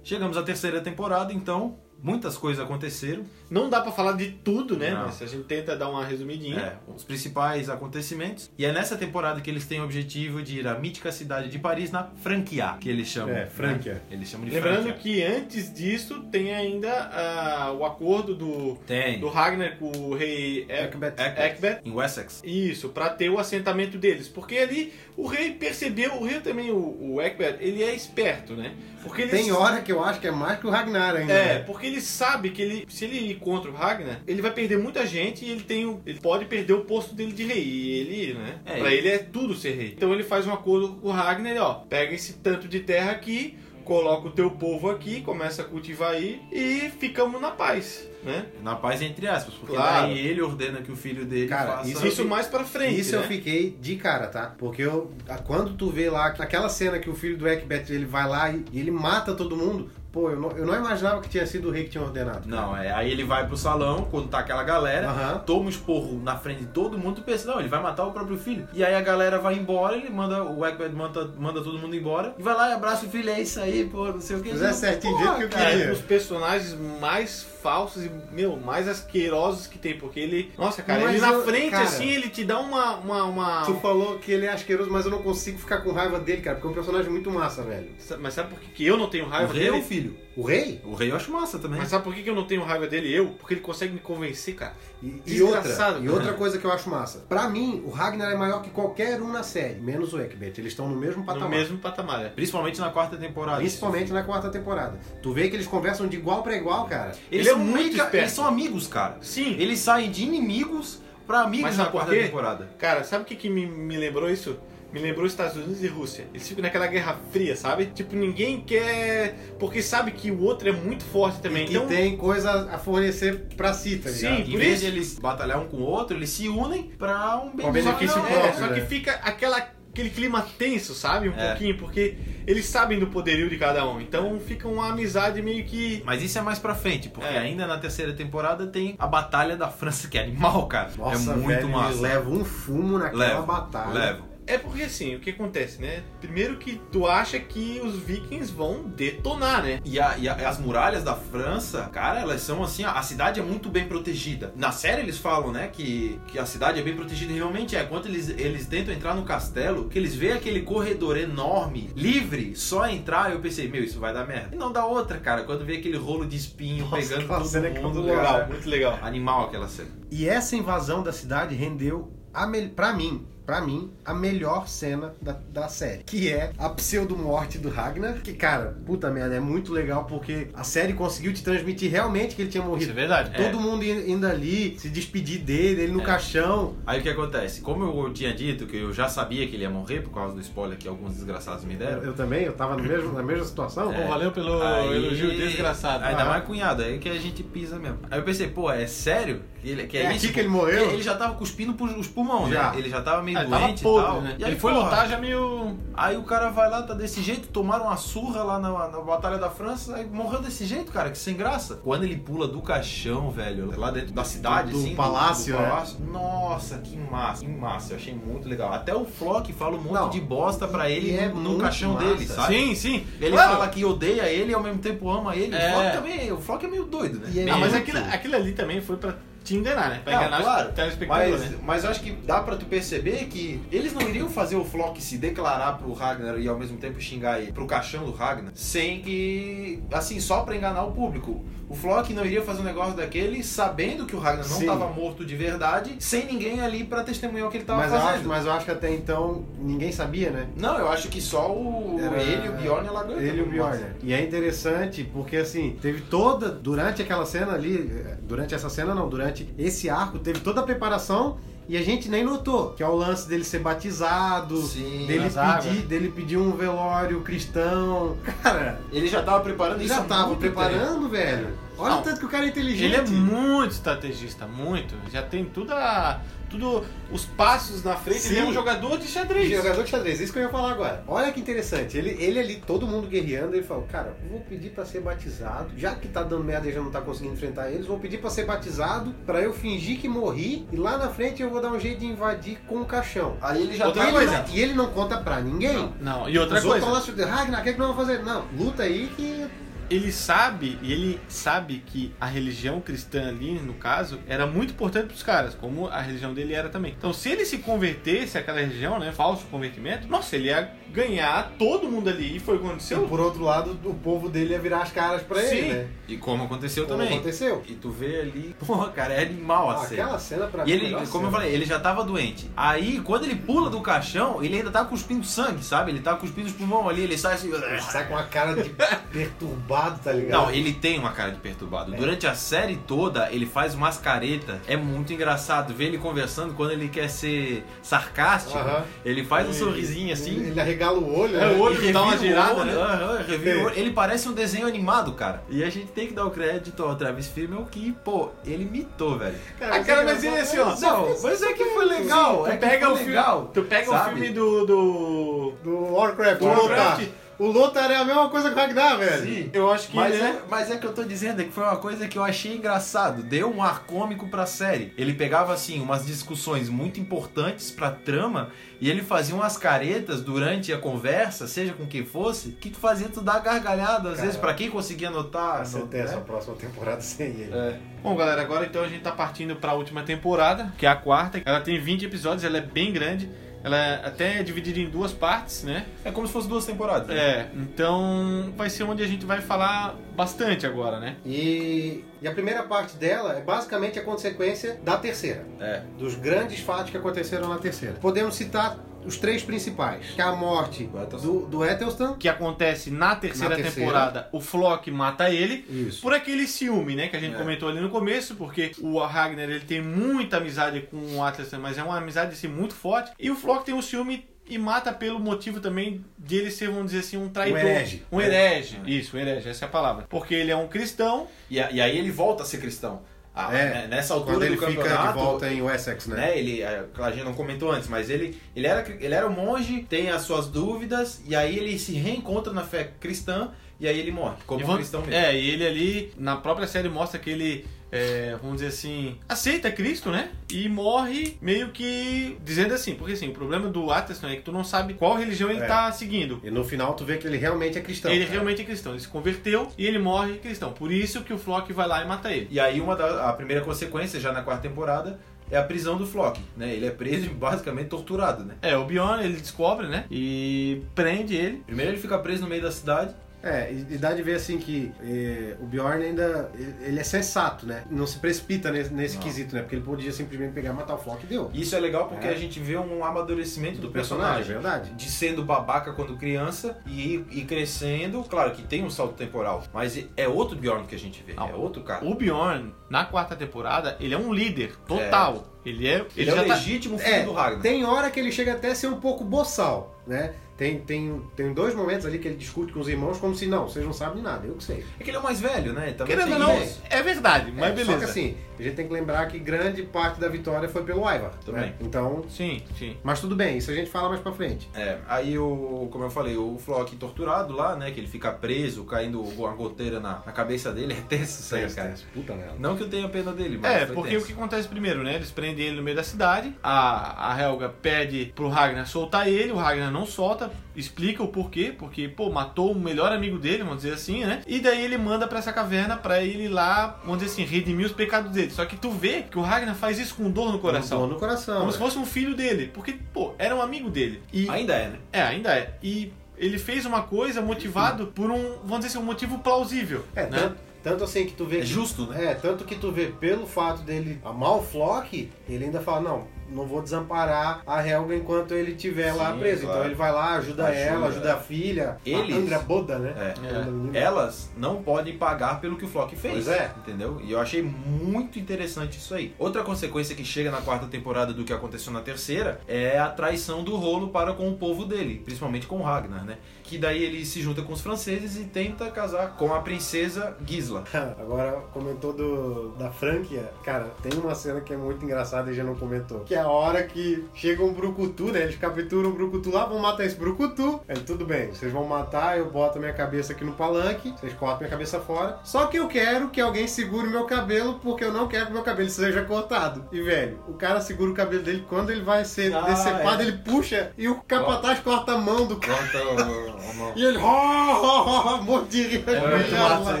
[0.04, 3.24] Chegamos à terceira temporada, então muitas coisas aconteceram.
[3.50, 4.90] Não dá pra falar de tudo, né?
[4.90, 5.06] Não.
[5.06, 6.58] Mas a gente tenta dar uma resumidinha.
[6.60, 8.50] É, os principais acontecimentos.
[8.58, 11.58] E é nessa temporada que eles têm o objetivo de ir à mítica cidade de
[11.58, 13.34] Paris na franquia, que eles chamam.
[13.34, 13.94] É, franquia.
[13.94, 14.00] né?
[14.10, 15.00] Eles chamam de Lembrando franquia.
[15.00, 19.18] que antes disso tem ainda ah, o acordo do, Tem.
[19.18, 21.14] do Ragnar com o rei Ecbert.
[21.18, 21.80] Ecbert.
[21.84, 22.42] Em Wessex.
[22.44, 24.28] Isso, pra ter o assentamento deles.
[24.28, 28.72] Porque ali o rei percebeu, o rei também, o, o Egbert, ele é esperto, né?
[29.02, 31.32] Porque ele Tem hora que eu acho que é mais que o Ragnar ainda.
[31.32, 31.58] É, né?
[31.60, 35.06] porque ele sabe que ele, se ele ir contra o Ragnar, ele vai perder muita
[35.06, 37.62] gente e ele tem o- ele pode perder o posto dele de rei.
[37.64, 38.60] E ele, né?
[38.64, 39.94] É, pra ele- ele é tudo ser rei.
[39.96, 43.10] Então ele faz um acordo com o Ragnar, ele, ó, pega esse tanto de terra
[43.10, 48.44] aqui, coloca o teu povo aqui, começa a cultivar aí e ficamos na paz, né?
[48.62, 50.08] Na paz entre aspas, porque Claro.
[50.08, 51.88] daí ele ordena que o filho dele Cara, faça...
[51.90, 53.22] Isso Isso mais pra frente, Isso né?
[53.22, 54.54] eu fiquei de cara, tá?
[54.58, 55.10] Porque eu,
[55.46, 58.62] quando tu vê lá aquela cena que o filho do Ekbet ele vai lá e,
[58.72, 61.70] e ele mata todo mundo, pô, eu não, eu não imaginava que tinha sido o
[61.70, 62.48] rei que tinha ordenado.
[62.48, 65.38] Não, é, aí ele vai pro salão, quando tá aquela galera, Aham.
[65.40, 68.12] toma um esporro na frente de todo mundo e pensa, não, ele vai matar o
[68.12, 68.68] próprio filho.
[68.72, 72.34] E aí a galera vai embora, ele manda, o Egbert manda, manda todo mundo embora,
[72.38, 74.50] e vai lá e abraça o filho, é isso aí, pô, não sei o que.
[74.50, 75.84] Mas é certinho, jeito que eu cara, queria.
[75.84, 80.50] É um dos personagens mais falsos e, meu, mais asquerosos que tem, porque ele.
[80.56, 82.96] Nossa, cara, Mas ele na eu- frente, cara, assim, ele te dá uma.
[82.96, 86.18] uma, uma- Tu falou que ele é asqueroso, mas eu não consigo ficar com raiva
[86.18, 87.90] dele, cara, porque é um personagem muito massa, velho.
[88.20, 90.16] Mas sabe por que que eu não tenho O raiva rei é o filho.
[90.36, 90.80] O rei?
[90.84, 91.78] O rei eu acho massa também.
[91.80, 93.12] Mas sabe por que que eu não tenho raiva dele?
[93.12, 93.26] Eu?
[93.30, 94.72] Porque ele consegue me convencer, cara.
[95.02, 96.12] E, e outra, Desgraçado, e cara.
[96.12, 97.24] outra coisa que eu acho massa.
[97.28, 100.60] Pra mim, o Ragnar é maior que qualquer um na série, menos o Ekbet.
[100.60, 101.48] Eles estão no mesmo patamar.
[101.50, 102.24] No mesmo patamar.
[102.26, 102.28] é.
[102.28, 103.58] Principalmente na quarta temporada.
[103.58, 104.98] Principalmente na quarta temporada.
[105.20, 107.12] Tu vê que eles conversam de igual pra igual, cara.
[107.32, 108.16] Eles Ele é são muito esperto.
[108.16, 109.16] Eles são amigos, cara.
[109.20, 109.56] Sim.
[109.58, 112.68] Eles saem de inimigos pra amigos na quarta temporada.
[112.78, 114.58] Cara, sabe o que, que me, me lembrou isso?
[114.90, 116.26] Me lembrou Estados Unidos e Rússia.
[116.32, 117.84] Eles ficam naquela guerra fria, sabe?
[117.94, 119.36] Tipo, ninguém quer.
[119.58, 121.66] Porque sabe que o outro é muito forte também.
[121.66, 124.48] E então, tem coisa a fornecer pra si, tá Sim, ligado?
[124.48, 127.36] Em por vez isso- de eles batalhar um com o outro, eles se unem pra
[127.36, 128.86] um Pra bem benefício só que- É, próprio, só que né?
[128.86, 131.28] fica aquela, aquele clima tenso, sabe?
[131.28, 131.48] Um É.
[131.50, 134.00] pouquinho, porque eles sabem do poderio de cada um.
[134.00, 136.02] Então fica uma amizade meio que.
[136.04, 137.38] Mas isso é mais pra frente, porque É.
[137.38, 140.90] ainda na terceira temporada tem a Batalha da França, que é animal, cara.
[140.96, 142.00] Nossa, é muito velho, massa.
[142.00, 143.92] leva um fumo naquela Leva, batalha.
[143.92, 144.27] leva.
[144.48, 146.02] É porque assim, o que acontece, né?
[146.20, 149.80] Primeiro que tu acha que os vikings vão detonar, né?
[149.84, 153.38] E, a- e a- as muralhas da França, cara, elas são assim, a a cidade
[153.38, 154.52] é muito bem protegida.
[154.56, 157.84] Na série eles falam, né, que, que a cidade é bem protegida e realmente é.
[157.84, 162.88] Quando eles, eles tentam entrar no castelo, que eles veem aquele corredor enorme, livre, só
[162.88, 164.54] entrar, eu pensei, meu, isso vai dar merda.
[164.54, 167.68] E não dá outra, cara, quando vê aquele rolo de espinho Nossa, pegando todo cena
[167.68, 168.16] é mundo, cara.
[168.32, 168.98] Legal, muito legal.
[169.02, 169.90] Animal aquela cena.
[170.10, 172.68] E essa invasão da cidade rendeu, a me...
[172.68, 176.02] pra mim, pra mim, a melhor cena da, da série.
[176.04, 178.20] Que é a pseudo-morte do Ragnar.
[178.22, 182.42] Que, cara, puta merda, é muito legal porque a série conseguiu te transmitir realmente que
[182.42, 182.90] ele tinha Isso morrido.
[182.90, 183.30] é verdade.
[183.42, 186.04] Todo mundo in- indo ali, se despedir dele, ele no É.
[186.04, 186.74] caixão.
[186.86, 187.62] Aí o que acontece?
[187.62, 190.40] Como eu tinha dito que eu já sabia que ele ia morrer por causa do
[190.42, 192.02] spoiler que alguns desgraçados me deram.
[192.02, 193.90] Eu, eu também, eu tava no mesmo, na mesma situação.
[193.94, 196.04] Pô, valeu pelo Aí- elogio desgraçado.
[196.04, 196.26] Ainda Ah.
[196.26, 198.00] mais cunhado, aí que a gente pisa mesmo.
[198.10, 199.40] Aí eu pensei, pô, é sério?
[199.62, 200.26] Que ele, que é, É isso?
[200.26, 200.84] aqui que ele morreu?
[200.84, 202.72] Ele, ele já tava cuspindo os pulmões, Já.
[202.72, 202.78] né?
[202.78, 204.20] Ele já tava meio Ah, ele doente e tal.
[204.20, 204.36] né?
[204.38, 205.76] E aí, ele foi porra, lutar já meio.
[205.94, 209.38] Aí o cara vai lá, tá desse jeito, tomaram uma surra lá na, na Batalha
[209.38, 211.80] da França, aí morreu desse jeito, cara, que sem graça.
[211.82, 215.68] Quando ele pula do caixão, velho, lá dentro da cidade, Do assim, palácio, do né?
[215.68, 218.72] palácio, nossa, que massa, que massa, eu achei muito legal.
[218.72, 222.06] Até o Flock fala um monte Não, de bosta pra ele é no, caixão massa.
[222.06, 222.54] dele, sabe?
[222.54, 223.06] Sim, sim.
[223.20, 223.52] Ele Claro.
[223.52, 225.54] fala que odeia ele e ao mesmo tempo ama ele.
[225.54, 225.68] É.
[225.68, 227.32] O Flock também, o Flock é meio doido, né?
[227.46, 229.14] É Ah, mas aquilo, aquilo ali também foi pra
[229.48, 230.00] te enganar, né?
[230.04, 231.58] Pra Não, enganar claro, o telespectador, mas, né?
[231.62, 235.02] mas eu acho que dá pra tu perceber que eles não iriam fazer o Flock
[235.02, 239.00] se declarar pro Ragnar e ao mesmo tempo xingar ele pro caixão do Ragnar sem
[239.00, 241.42] que, assim, só pra enganar o público.
[241.68, 244.66] O Flock não iria fazer um negócio daquele sabendo que o Ragnar não Sim.
[244.66, 247.98] tava morto de verdade, sem ninguém ali pra testemunhar o que ele tava Mas eu,
[248.00, 248.16] fazendo.
[248.20, 250.46] acho, mas eu acho que até então ninguém sabia, né?
[250.56, 253.22] Não, eu acho que só o Era- ele e o Bjorn lá aguentam.
[253.22, 253.84] Ele e o Bjorn.
[254.02, 257.78] E é interessante porque assim, teve toda, durante aquela cena ali,
[258.22, 261.36] durante essa cena não, durante esse arco, teve toda a preparação
[261.68, 262.70] e a gente nem notou.
[262.70, 268.16] Que é o lance dele ser batizado, Sim, dele pedir, dele pedir um velório cristão.
[268.42, 271.50] Cara, Ele já tava preparando isso já tava muito preparando, velho.
[271.76, 272.00] Olha Não.
[272.00, 272.84] o tanto que o cara é inteligente.
[272.84, 274.94] Ele é muito estrategista, muito.
[275.12, 278.26] Já tem tudo, a, tudo os passos na frente.
[278.28, 278.48] Ele é Sim.
[278.48, 279.50] um jogador de xadrez.
[279.50, 281.02] Jogador de xadrez, isso que eu ia falar agora.
[281.06, 284.70] Olha que interessante, ele, ele ali, todo mundo guerreando, ele falou, cara, eu vou pedir
[284.70, 287.86] pra ser batizado, já que tá dando merda e já não tá conseguindo enfrentar eles,
[287.86, 291.50] vou pedir pra ser batizado, pra eu fingir que morri, e lá na frente eu
[291.50, 293.36] vou dar um jeito de invadir com o caixão.
[293.40, 294.38] Aí ele já Outra ele, coisa.
[294.42, 295.92] não, e ele não conta pra ninguém.
[296.00, 296.86] Não, e outra Os coisa.
[296.86, 298.22] outros lá, Ragnar, o que, é que nós vamos fazer?
[298.24, 299.46] Não, luta aí que
[299.90, 305.06] ele sabe, e ele sabe que a religião cristã ali, no caso, era muito importante
[305.06, 306.94] para os caras, como a religião dele era também.
[306.96, 311.88] Então, se ele se convertesse àquela religião, né, falso convertimento, nossa, ele ia ganhar todo
[311.88, 312.36] mundo ali.
[312.36, 313.02] E foi o que E aconteceu.
[313.08, 315.68] por outro lado, o povo dele ia virar as caras pra ele, Sim.
[315.68, 315.86] né?
[316.08, 317.14] E como aconteceu Como também.
[317.14, 317.62] aconteceu.
[317.68, 320.02] E tu vê ali, porra, cara, é animal a Ah, cena.
[320.04, 320.72] aquela cena pra E mim.
[320.72, 322.50] é ele, como eu falei, ele já tava doente.
[322.56, 325.90] Aí, quando ele pula do caixão, ele ainda tá cuspindo sangue, sabe?
[325.90, 327.52] Ele tá cuspindo os pulmões ali, ele sai assim.
[327.52, 328.70] Ele sai com uma cara de
[329.12, 330.42] perturbado, tá ligado?
[330.42, 331.92] Não, ele tem uma cara de perturbado.
[331.92, 334.58] Durante a série toda, ele faz umas caretas.
[334.66, 338.58] É muito engraçado ver ele conversando quando ele quer ser sarcástico.
[338.58, 338.84] Aham.
[339.04, 340.36] Ele faz um sorrisinho assim.
[340.36, 341.46] Ele, ele arregala o olho, É, né?
[341.56, 342.80] o olho e dá uma girada, olho, né?
[342.82, 343.78] aham, revira o olho.
[343.78, 345.42] Ele parece um desenho animado, cara.
[345.48, 349.18] E a gente tem que dar o crédito ao Travis Fimmel que, pô, ele imitou,
[349.18, 349.34] velho.
[349.58, 350.74] Cara, A cara mas mas ele é assim, ó.
[350.80, 352.44] Não, mas é que foi legal.
[352.44, 353.50] Tu é que pega, o filme, legal.
[353.52, 354.66] tu pega o filme do.
[354.66, 355.52] do...
[355.62, 357.08] Do Warcraft, Do o Warcraft.
[357.38, 359.22] O Lothar é a mesma coisa que o Ragnar, velho.
[359.24, 359.50] Sim.
[359.52, 360.42] Eu acho que Mas ele é, é.
[360.50, 363.22] mas é que eu tô dizendo é que foi uma coisa que eu achei engraçado.
[363.22, 364.92] Deu um ar cômico pra série.
[364.98, 370.72] Ele pegava, assim, umas discussões muito importantes pra trama e ele fazia umas caretas durante
[370.72, 374.36] a conversa, seja com quem fosse, que tu fazia tu dar gargalhada, às Cara, vezes,
[374.36, 375.64] pra quem conseguia notar.
[375.64, 377.50] Você tem essa próxima temporada sem ele.
[377.54, 377.78] É.
[378.02, 381.40] Bom, galera, agora então a gente tá partindo pra última temporada, que é a quarta.
[381.44, 383.30] Ela tem 20 episódios, ela é bem grande.
[383.62, 385.84] Ela é até dividida em duas partes, né?
[386.04, 387.08] É como se fosse duas temporadas.
[387.08, 387.16] né?
[387.16, 391.16] É, então vai ser onde a gente vai falar bastante agora, né?
[391.24, 395.44] E, e a primeira parte dela é basicamente a consequência da terceira.
[395.60, 395.82] É.
[395.98, 397.94] Dos grandes fatos que aconteceram na terceira.
[398.00, 398.78] Podemos citar
[399.08, 400.06] os três principais.
[400.14, 400.84] Que é a morte
[401.20, 402.14] Do do, Eccleston.
[402.14, 403.80] Que acontece na terceira, Na terceira.
[403.88, 405.64] temporada, o Flock mata ele.
[405.68, 406.00] Isso.
[406.02, 407.38] Por aquele ciúme, né, que a gente É.
[407.38, 411.78] comentou ali no começo, porque o Ragnar ele tem muita amizade com o Atlas, mas
[411.78, 413.10] é uma amizade assim muito forte.
[413.18, 416.86] E o Flock tem um ciúme e mata pelo motivo também de ele ser, vamos
[416.86, 417.58] dizer assim, um traidor.
[417.58, 418.02] Um herege.
[418.10, 418.78] Um herege.
[418.86, 420.06] Isso, um herege, essa é a palavra.
[420.08, 421.26] Porque ele é um cristão.
[421.50, 423.02] E, a- e aí ele volta a ser cristão.
[423.34, 426.16] Ah, É, né, nessa altura Quando ele do fica campeonato, de volta em Wessex, né?
[426.16, 426.38] né?
[426.38, 430.10] Ele, a gente não comentou antes, mas ele, ele, era, ele era um monge, tem
[430.10, 434.36] as suas dúvidas, e aí ele se reencontra na fé cristã, e aí ele morre,
[434.44, 435.14] como E um cristão mesmo.
[435.14, 439.70] É, e ele ali, na própria série, mostra que ele, é, vamos dizer assim, aceita
[439.70, 440.30] Cristo, né?
[440.50, 444.52] E morre meio que dizendo assim, porque assim, o problema do Atlas é que tu
[444.52, 445.66] não sabe qual religião ele É.
[445.66, 446.40] tá seguindo.
[446.44, 448.10] E no final tu vê que ele realmente é cristão.
[448.10, 448.32] ele cara.
[448.32, 450.72] realmente é cristão, ele se converteu e ele morre cristão.
[450.72, 452.48] Por isso que o Flock vai lá e mata ele.
[452.50, 455.18] E aí uma da, a primeira consequência, já na quarta temporada,
[455.50, 456.74] é a prisão do Flock, né?
[456.74, 458.54] Ele é preso e basicamente torturado, né?
[458.60, 460.04] É, o Bjorn ele descobre, né?
[460.10, 461.62] E prende ele.
[461.64, 464.58] Primeiro ele fica preso no meio da cidade, É, e e dá de ver assim
[464.58, 466.50] que eh, o Bjorn ainda.
[466.80, 467.84] Ele é sensato, né?
[467.90, 469.22] Não se precipita nesse, nesse Não.
[469.22, 469.62] quesito, né?
[469.62, 471.50] Porque ele podia simplesmente pegar, matar o Flock e deu.
[471.54, 472.30] e isso é legal porque É.
[472.30, 474.80] a gente vê um amadurecimento do, Do personagem, personagem.
[474.82, 474.94] verdade.
[474.94, 479.98] de sendo babaca quando criança e ir crescendo, claro que tem um salto temporal, mas
[480.16, 481.48] é outro Bjorn que a gente vê, Não.
[481.48, 482.04] é outro cara.
[482.04, 485.44] O Bjorn, na quarta temporada, ele é um líder total.
[485.64, 485.96] Ele é.
[485.96, 487.60] Ele, Ele, é tá- legítimo filho É, do Ragnar.
[487.60, 490.32] tem hora que ele chega até a ser um pouco boçal, né?
[490.58, 493.68] Tem, tem, tem dois momentos ali que ele discute com os irmãos como se, não,
[493.68, 494.84] vocês não sabem de nada, eu que sei.
[494.98, 495.92] É que ele é o mais velho, né?
[495.92, 496.82] Também Querendo ou não, isso.
[496.90, 497.92] é verdade, mas É, beleza.
[497.92, 501.02] Só que assim, a gente tem que lembrar que grande parte da vitória foi pelo
[501.02, 501.30] Ivar.
[501.46, 501.62] Também.
[501.62, 501.74] Né?
[501.80, 502.96] Então, Sim, sim.
[503.04, 504.68] mas tudo bem, isso a gente fala mais pra frente.
[504.74, 507.92] É, aí o, como eu falei, o Flock torturado lá, né?
[507.92, 511.70] Que ele fica preso, caindo uma goteira na, na cabeça dele, é tenso isso aí,
[511.72, 511.94] cara.
[512.12, 512.54] Puta merda.
[512.58, 514.24] Não que eu tenha pena dele, mas É, foi porque tenso.
[514.24, 515.14] o que acontece primeiro, né?
[515.14, 519.52] Eles prendem ele no meio da cidade, a, a Helga pede pro Ragnar soltar ele,
[519.52, 523.78] o Ragnar não solta, explica o porquê, porque, pô, matou o melhor amigo dele, vamos
[523.82, 524.42] dizer assim, né?
[524.46, 527.92] E daí ele manda pra essa caverna pra ele lá, vamos dizer assim, redimir os
[527.92, 528.50] pecados dele.
[528.50, 531.00] Só que tu vê que o Ragnar faz isso com dor no coração.
[531.00, 531.58] Dor no coração.
[531.58, 531.72] Como é.
[531.72, 534.22] se fosse um filho dele, porque, pô, era um amigo dele.
[534.32, 534.98] E Ainda é, né?
[535.12, 535.76] É, ainda é.
[535.82, 540.04] E ele fez uma coisa motivado por um, vamos dizer assim, um motivo plausível.
[540.14, 540.38] É, né?
[540.38, 541.56] tanto, tanto assim que tu vê.
[541.58, 542.26] É que- justo, né?
[542.26, 546.26] É, tanto que tu vê pelo fato dele amar o Flock, ele ainda fala, não,
[546.50, 549.62] não vou desamparar a Helga enquanto ele estiver lá preso.
[549.62, 549.78] claro.
[549.78, 551.32] Então ele vai lá, ajuda, Ajuda, ela, ajuda é.
[551.32, 553.34] a filha, Eles- a Andrea Boda, né?
[553.42, 553.64] É.
[553.64, 553.98] Menina.
[553.98, 556.44] Elas não podem pagar pelo que o Flock fez.
[556.44, 556.70] Pois é.
[556.78, 557.20] Entendeu?
[557.22, 559.34] E eu achei muito interessante isso aí.
[559.38, 563.62] Outra consequência que chega na quarta temporada do que aconteceu na terceira é a traição
[563.62, 566.38] do rolo para com o povo dele, principalmente com o Ragnar, né?
[566.62, 570.84] Que daí ele se junta com os franceses e tenta casar com a princesa Gisla.
[571.18, 575.64] Agora, comentou do, da franquia, cara, tem uma cena que é muito engraçada e já
[575.64, 576.20] não comentou.
[576.20, 578.42] Que é a hora que chega um brucutu, né?
[578.42, 580.80] Eles capturam o brucutu lá, vão matar esse brucutu.
[580.88, 584.58] Ele, tudo bem, vocês vão matar, eu boto minha cabeça aqui no palanque, vocês cortam
[584.60, 585.38] minha cabeça fora.
[585.44, 588.62] Só que eu quero que alguém segure meu cabelo, porque eu não quero que meu
[588.62, 589.84] cabelo seja cortado.
[589.92, 593.26] E, velho, o cara segura o cabelo dele, quando ele vai ser Ah, decepado, é.
[593.26, 595.78] ele puxa e o capataz corta a mão do cara.
[595.78, 596.92] Corta o- a mão.
[596.96, 598.38] E ele, oh, um.
[598.38, 600.00] É muito massa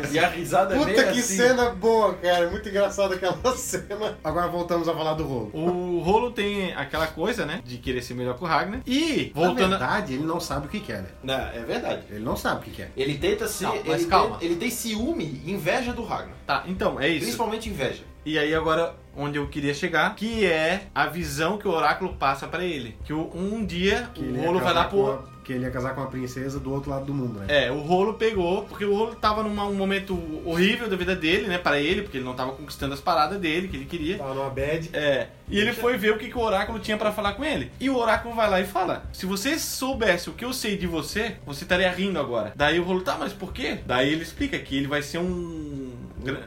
[0.00, 0.14] isso.
[0.14, 1.36] E a risada é Puta meio que assim.
[1.36, 2.50] cena boa, cara.
[2.50, 4.18] Muito engraçada aquela cena.
[4.22, 5.50] Agora voltamos a falar do rolo.
[5.52, 7.60] O Rolo tem aquela coisa, né?
[7.64, 8.80] De querer ser melhor que o Ragnar.
[8.86, 9.64] E, Na voltando.
[9.74, 11.08] a- verdade, ele não sabe o que quer, né?
[11.22, 12.02] Não, é verdade.
[12.10, 12.90] Ele não sabe o que quer.
[12.96, 13.64] Ele tenta ser.
[13.64, 14.36] Não, mas ele, calma.
[14.38, 16.34] Tem, ele tem ciúme e inveja do Ragnar.
[16.46, 17.20] Tá, então, é isso.
[17.24, 18.02] Principalmente inveja.
[18.24, 22.46] E aí agora onde eu queria chegar, que é a visão que o oráculo passa
[22.46, 25.94] pra ele, que um dia Que o rolo vai com pro Que ele ia casar
[25.94, 27.46] com uma princesa do outro lado do mundo, né?
[27.48, 30.12] É, o rolo pegou, porque o rolo tava num um momento
[30.44, 33.66] horrível da vida dele, né, para ele, porque ele não tava conquistando as paradas dele
[33.66, 34.18] que ele queria.
[34.18, 34.90] Tava numa bad.
[34.92, 37.72] É, e ele foi ver o que, que o oráculo tinha pra falar com ele.
[37.80, 40.86] E o oráculo vai lá e fala: Se você soubesse o que eu sei de
[40.86, 42.52] você, você estaria rindo agora.
[42.54, 43.78] Daí o rolo, tá, mas por quê?
[43.86, 45.92] Daí ele explica que ele vai ser um.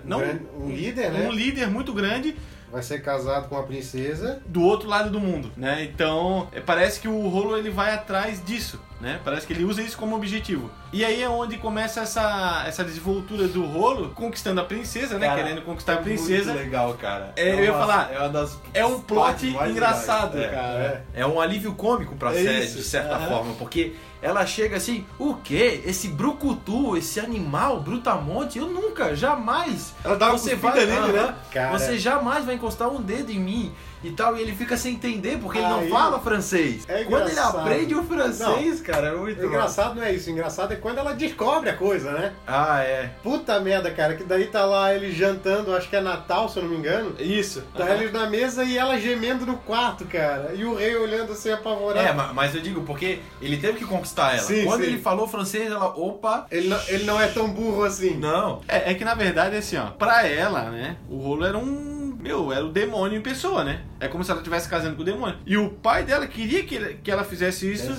[0.05, 1.27] Não, grande- um líder, né?
[1.27, 2.35] Um líder muito grande
[2.71, 4.41] Vai ser casado com uma princesa.
[4.45, 5.83] do outro lado do mundo, né?
[5.83, 9.19] Então, é, parece que o rolo ele vai atrás disso, né?
[9.25, 10.69] Parece que ele usa isso como objetivo.
[10.93, 15.27] E aí é onde começa essa, essa desenvoltura do rolo, conquistando a princesa, né?
[15.27, 16.51] Cara, Querendo conquistar a é princesa.
[16.53, 17.33] Muito legal, cara.
[17.35, 18.57] É, eu ia uma- falar, É uma das.
[18.73, 20.53] É um plot engraçado, legais.
[20.53, 20.55] É.
[20.55, 21.05] cara.
[21.13, 22.77] É um alívio cômico pra É série, isso.
[22.77, 25.81] de certa forma, porque ela chega assim, o quê?
[25.85, 29.93] Esse brucutu, esse animal, brutamonte, eu nunca, jamais.
[30.03, 31.35] Ela dá você vai, nele, né?
[31.51, 31.77] Cara.
[31.77, 33.71] Você jamais vai encostar um dedo em mim
[34.03, 36.83] e tal, e ele fica sem entender porque ele não Aí- fala francês.
[36.87, 40.29] É Quando ele aprende o francês, cara, é muito O engraçado não é isso.
[40.29, 42.33] O engraçado é quando ela descobre a coisa, né?
[42.47, 43.11] Ah, é.
[43.23, 44.15] Puta merda, cara.
[44.15, 47.15] Que daí tá lá ele jantando, acho que é Natal, se eu não me engano.
[47.19, 47.63] Isso.
[47.75, 50.53] Tá eles na mesa e ela gemendo no quarto, cara.
[50.55, 52.07] E o rei olhando assim apavorado.
[52.07, 54.41] É, ma- mas eu digo porque ele teve que conquistar ela.
[54.43, 54.87] Sim, Quando sim.
[54.87, 58.15] ele falou francês, ela, opa, Ele, não, ele não é tão burro assim.
[58.17, 58.61] não.
[58.67, 62.17] É, é que na verdade, assim, ó, pra ela, né, o rolo era um.
[62.19, 63.81] Meu, era o demônio em pessoa, né?
[64.01, 65.37] É como se ela estivesse casando com o demônio.
[65.45, 67.91] E o pai dela queria que, ele- que ela fizesse isso.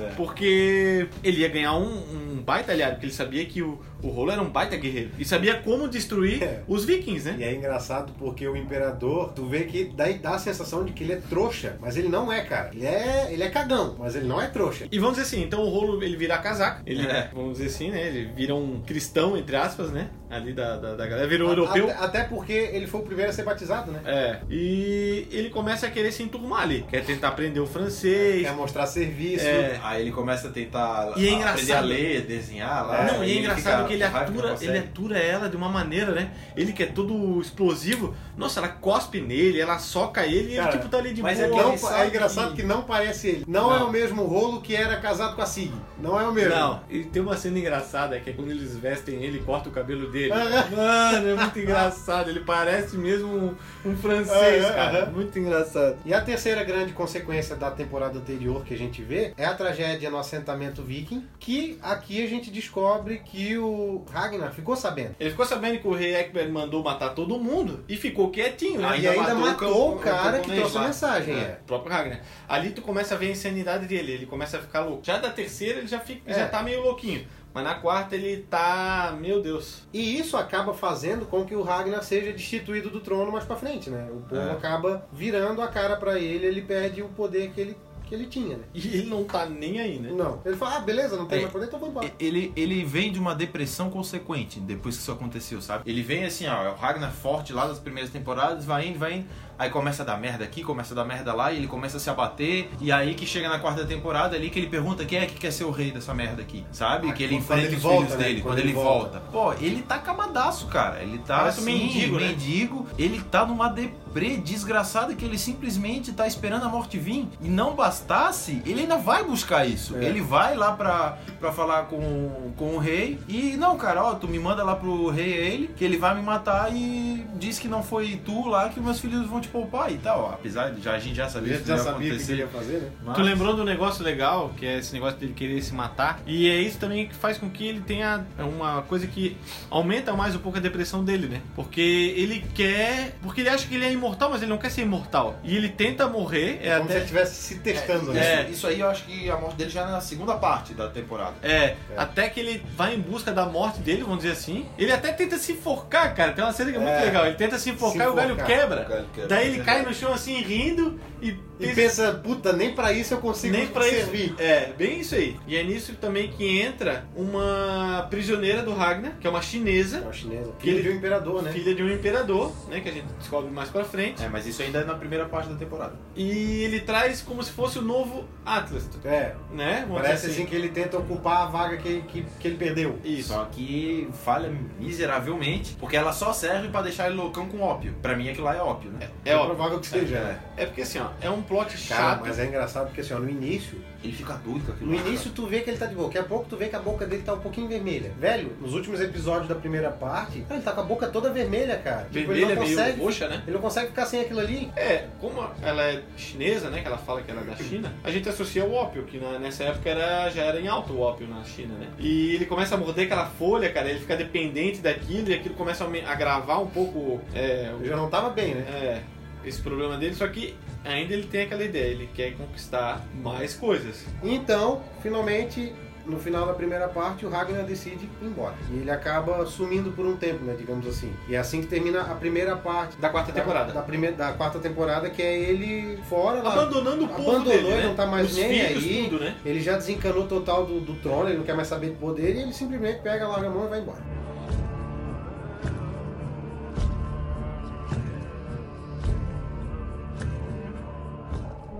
[0.00, 0.10] É.
[0.16, 4.30] Porque ele ia ganhar um, um baita aliado, porque ele sabia que o, o Rolo
[4.30, 5.10] era um baita guerreiro.
[5.18, 6.62] E sabia como destruir É.
[6.68, 7.36] os vikings, né?
[7.38, 11.02] E é engraçado porque o imperador, tu vê que daí dá a sensação de que
[11.02, 12.70] ele é trouxa, mas ele não é, cara.
[12.72, 14.86] Ele é, ele é cagão, mas ele não é trouxa.
[14.92, 16.82] E vamos dizer assim, então o Rolo ele vira casaca.
[16.86, 17.30] Ele, É.
[17.34, 18.06] vamos dizer assim, né?
[18.06, 20.08] Ele vira um cristão, entre aspas, né?
[20.30, 21.88] Ali da, da, da galera, virou europeu.
[21.90, 24.00] Até, até porque ele foi o primeiro a ser batizado, né?
[24.04, 24.40] É.
[24.50, 26.84] E ele começa a querer se enturmar ali.
[26.88, 28.42] Quer tentar aprender o francês.
[28.42, 29.44] Quer mostrar serviço.
[29.46, 29.80] É.
[29.82, 33.04] Aí ele começa a tentar E é aprender a ler, desenhar lá.
[33.04, 34.70] não, e é engraçado que ele que atura, consegue.
[34.72, 36.30] ele atura ela de uma maneira, né?
[36.56, 38.14] Ele que é todo explosivo.
[38.36, 41.46] Nossa, ela cospe nele, ela soca ele e ele tipo tá ali de mas boa.
[41.46, 42.56] é que Não, ele sabe é engraçado que...
[42.56, 43.44] que não parece ele.
[43.48, 43.76] Não, Não.
[43.76, 45.72] é o mesmo rolo que era casado com a Sig.
[45.98, 46.50] Não é o mesmo.
[46.54, 49.74] Não, e tem uma cena engraçada que é quando eles vestem ele e cortam o
[49.74, 50.32] cabelo dele.
[50.76, 52.28] Mano, é muito engraçado.
[52.30, 53.54] Ele parece mesmo um,
[53.90, 55.05] um francês, cara.
[55.14, 55.96] Muito engraçado.
[56.04, 60.10] E a terceira grande consequência da temporada anterior que a gente vê é a tragédia
[60.10, 65.14] no assentamento viking, que aqui a gente descobre que o Ragnar ficou sabendo.
[65.18, 68.88] Ele ficou sabendo que o rei Ekberg mandou matar todo mundo e ficou quietinho, né?
[68.88, 71.34] Ainda e ainda matou o matou o cara o que trouxe a mensagem.
[71.34, 71.58] É, É.
[71.62, 72.20] o próprio Ragnar.
[72.48, 75.00] Ali tu começa a ver a insanidade dele, ele começa a ficar louco.
[75.04, 76.34] Já da terceira ele já, fica, É.
[76.34, 77.26] já tá meio louquinho.
[77.56, 79.16] Mas na quarta ele tá.
[79.18, 79.82] Meu Deus.
[79.90, 83.88] E isso acaba fazendo com que o Ragnar seja destituído do trono mais pra frente,
[83.88, 84.06] né?
[84.12, 84.50] O povo É.
[84.52, 88.58] acaba virando a cara pra ele, ele perde o poder que ele, que ele tinha,
[88.58, 88.64] né?
[88.74, 90.10] E ele não tá nem aí, né?
[90.12, 90.38] Não.
[90.44, 91.40] Ele fala, ah, beleza, não tem É.
[91.42, 92.12] mais poder, então vamos embora.
[92.20, 95.90] Ele, ele vem de uma depressão consequente depois que isso aconteceu, sabe?
[95.90, 99.14] Ele vem assim, ó, é o Ragnar forte lá das primeiras temporadas, vai indo, vai
[99.14, 99.26] indo,
[99.58, 102.00] aí começa a dar merda aqui, começa a dar merda lá, e ele começa a
[102.00, 105.26] se abater, e aí que chega na quarta temporada ali que ele pergunta quem é
[105.26, 107.08] que quer ser o rei dessa merda aqui, sabe?
[107.08, 108.24] Ah, que ele enfrenta ele os volta, filhos né?
[108.24, 109.20] dele, Quando quando, ele ele volta.
[109.32, 111.02] Pô, ele tá camadaço, cara.
[111.02, 112.28] Ele tá Parece assim, mendigo, né?
[112.28, 117.28] mendigo, ele tá numa deprê desgraçada que ele simplesmente tá esperando a morte vir.
[117.40, 119.96] E não bastasse, ele ainda vai buscar isso.
[119.96, 120.04] É.
[120.04, 124.28] Ele vai lá pra, pra falar com, com o rei e, não, cara, ó, tu
[124.28, 127.82] me manda lá pro rei ele, que ele vai me matar e diz que não
[127.82, 130.30] foi tu lá que meus filhos vão te poupar e tal.
[130.32, 132.32] Apesar de já, a gente já sabia que isso já ia sabia o que acontecer.
[132.32, 132.90] ele ia fazer, né?
[133.04, 136.20] mas- Tu lembrou do negócio legal, que é esse negócio dele querer se matar.
[136.26, 139.36] E é isso também que faz com que ele tenha uma coisa que
[139.70, 141.40] aumenta mais um pouco a depressão dele, né?
[141.54, 141.80] Porque
[142.16, 143.16] ele quer.
[143.22, 145.38] Porque ele acha que ele é imortal, mas ele não quer ser imortal.
[145.42, 146.98] E ele tenta morrer, é Como se ele até.
[147.00, 148.46] estivesse se testando, né?
[148.46, 150.88] É, isso aí eu acho que a morte dele já é na segunda parte da
[150.88, 151.34] temporada.
[151.42, 154.66] É, até que ele vai em busca da morte dele, vamos dizer assim.
[154.78, 156.32] Ele até tenta se enforcar, cara.
[156.32, 157.04] Tem uma cena que é muito É.
[157.04, 157.26] legal.
[157.26, 158.46] Ele tenta se enforcar Se e o galho enforcar.
[158.58, 158.82] quebra.
[158.82, 159.35] O galho quebra.
[159.36, 163.18] Daí ele cai no chão assim, rindo e E pensa, puta, nem pra isso eu
[163.18, 164.26] consigo Nem pra servir.
[164.26, 164.34] isso.
[164.38, 165.36] É, bem isso aí.
[165.46, 170.00] E é nisso também que entra uma prisioneira do Ragnar, que é uma É chinesa,
[170.00, 170.52] uma chinesa.
[170.62, 171.52] Ele- de um imperador, né?
[171.52, 172.80] filha de um imperador, né?
[172.80, 174.22] Que a gente descobre mais pra frente.
[174.22, 175.94] É, mas isso ainda é na primeira parte da temporada.
[176.14, 179.34] E ele traz como se fosse o novo Atlas, É.
[179.52, 179.84] né?
[179.88, 182.98] Vamos Parece dizer assim que ele tenta ocupar a vaga que, que, que ele perdeu.
[183.04, 183.28] Isso.
[183.32, 187.94] Só que falha miseravelmente, porque ela só serve pra deixar ele loucão com ópio.
[188.02, 189.08] Pra mim aquilo lá é ópio, né?
[189.24, 189.54] É óbvio.
[189.54, 190.38] provável que seja, né?
[190.56, 192.20] É porque assim, ó, é um plot Cara, chato.
[192.26, 194.90] mas é engraçado porque assim, ó, no início, Ele fica doido com aquilo.
[194.90, 196.06] no início tu vê que ele tá de boa.
[196.08, 198.12] Daqui a pouco tu vê que a boca dele tá um pouquinho vermelha.
[198.18, 202.04] Velho, nos últimos episódios da primeira parte, ele tá com a boca toda vermelha, cara.
[202.12, 203.00] Tipo, ele Vermelha, não meio consegue.
[203.02, 203.42] roxa, né?
[203.46, 204.70] Ele não consegue ficar sem aquilo ali.
[204.76, 206.80] É, como ela é chinesa, né?
[206.82, 209.38] Que ela fala que ela é da China, a gente associa o ópio, que na-
[209.38, 211.88] nessa época era, já era em alto o ópio na China, né?
[211.98, 215.84] E ele começa a morder aquela folha, cara, ele fica dependente daquilo e aquilo começa
[215.84, 218.64] a agravar um pouco é, o- já não tava bem, né?
[218.68, 219.00] é,
[219.44, 220.54] esse problema dele, só que
[220.86, 224.04] ainda ele tem aquela ideia, ele quer conquistar mais coisas.
[224.22, 225.72] Então, finalmente,
[226.06, 228.54] no final da primeira parte, o Ragnar decide ir embora.
[228.70, 231.12] E ele acaba sumindo por um tempo, né, digamos assim.
[231.28, 233.72] E é assim que termina a primeira parte Da quarta temporada.
[233.72, 236.52] Da, primeira, da quarta temporada, que é ele fora lá.
[236.52, 237.86] Abandonando o povo Abandonou, dele, ele né?
[237.88, 239.08] não tá mais Os nem filhos, aí.
[239.10, 239.36] tudo, né?
[239.44, 242.42] Ele já desencanou total do, do trono, ele não quer mais saber do poder e
[242.42, 243.98] ele simplesmente pega, larga a mão e vai embora.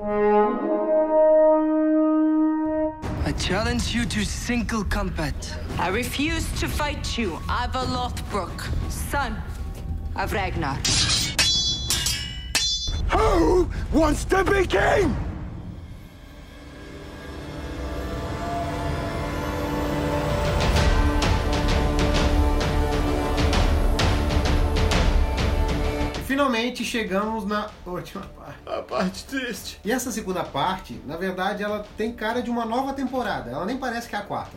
[0.08, 0.12] I
[3.36, 5.34] challenge you to single combat.
[5.80, 9.36] I refuse to fight you, Ivar Lothbrok, son
[10.14, 10.76] of Ragnar.
[13.10, 15.16] Who wants to be king?
[26.36, 28.58] Finalmente chegamos na última parte.
[28.66, 29.80] A parte triste.
[29.82, 33.50] E essa segunda parte, na verdade, ela tem cara de uma nova temporada.
[33.50, 34.54] Ela nem parece que é a quarta.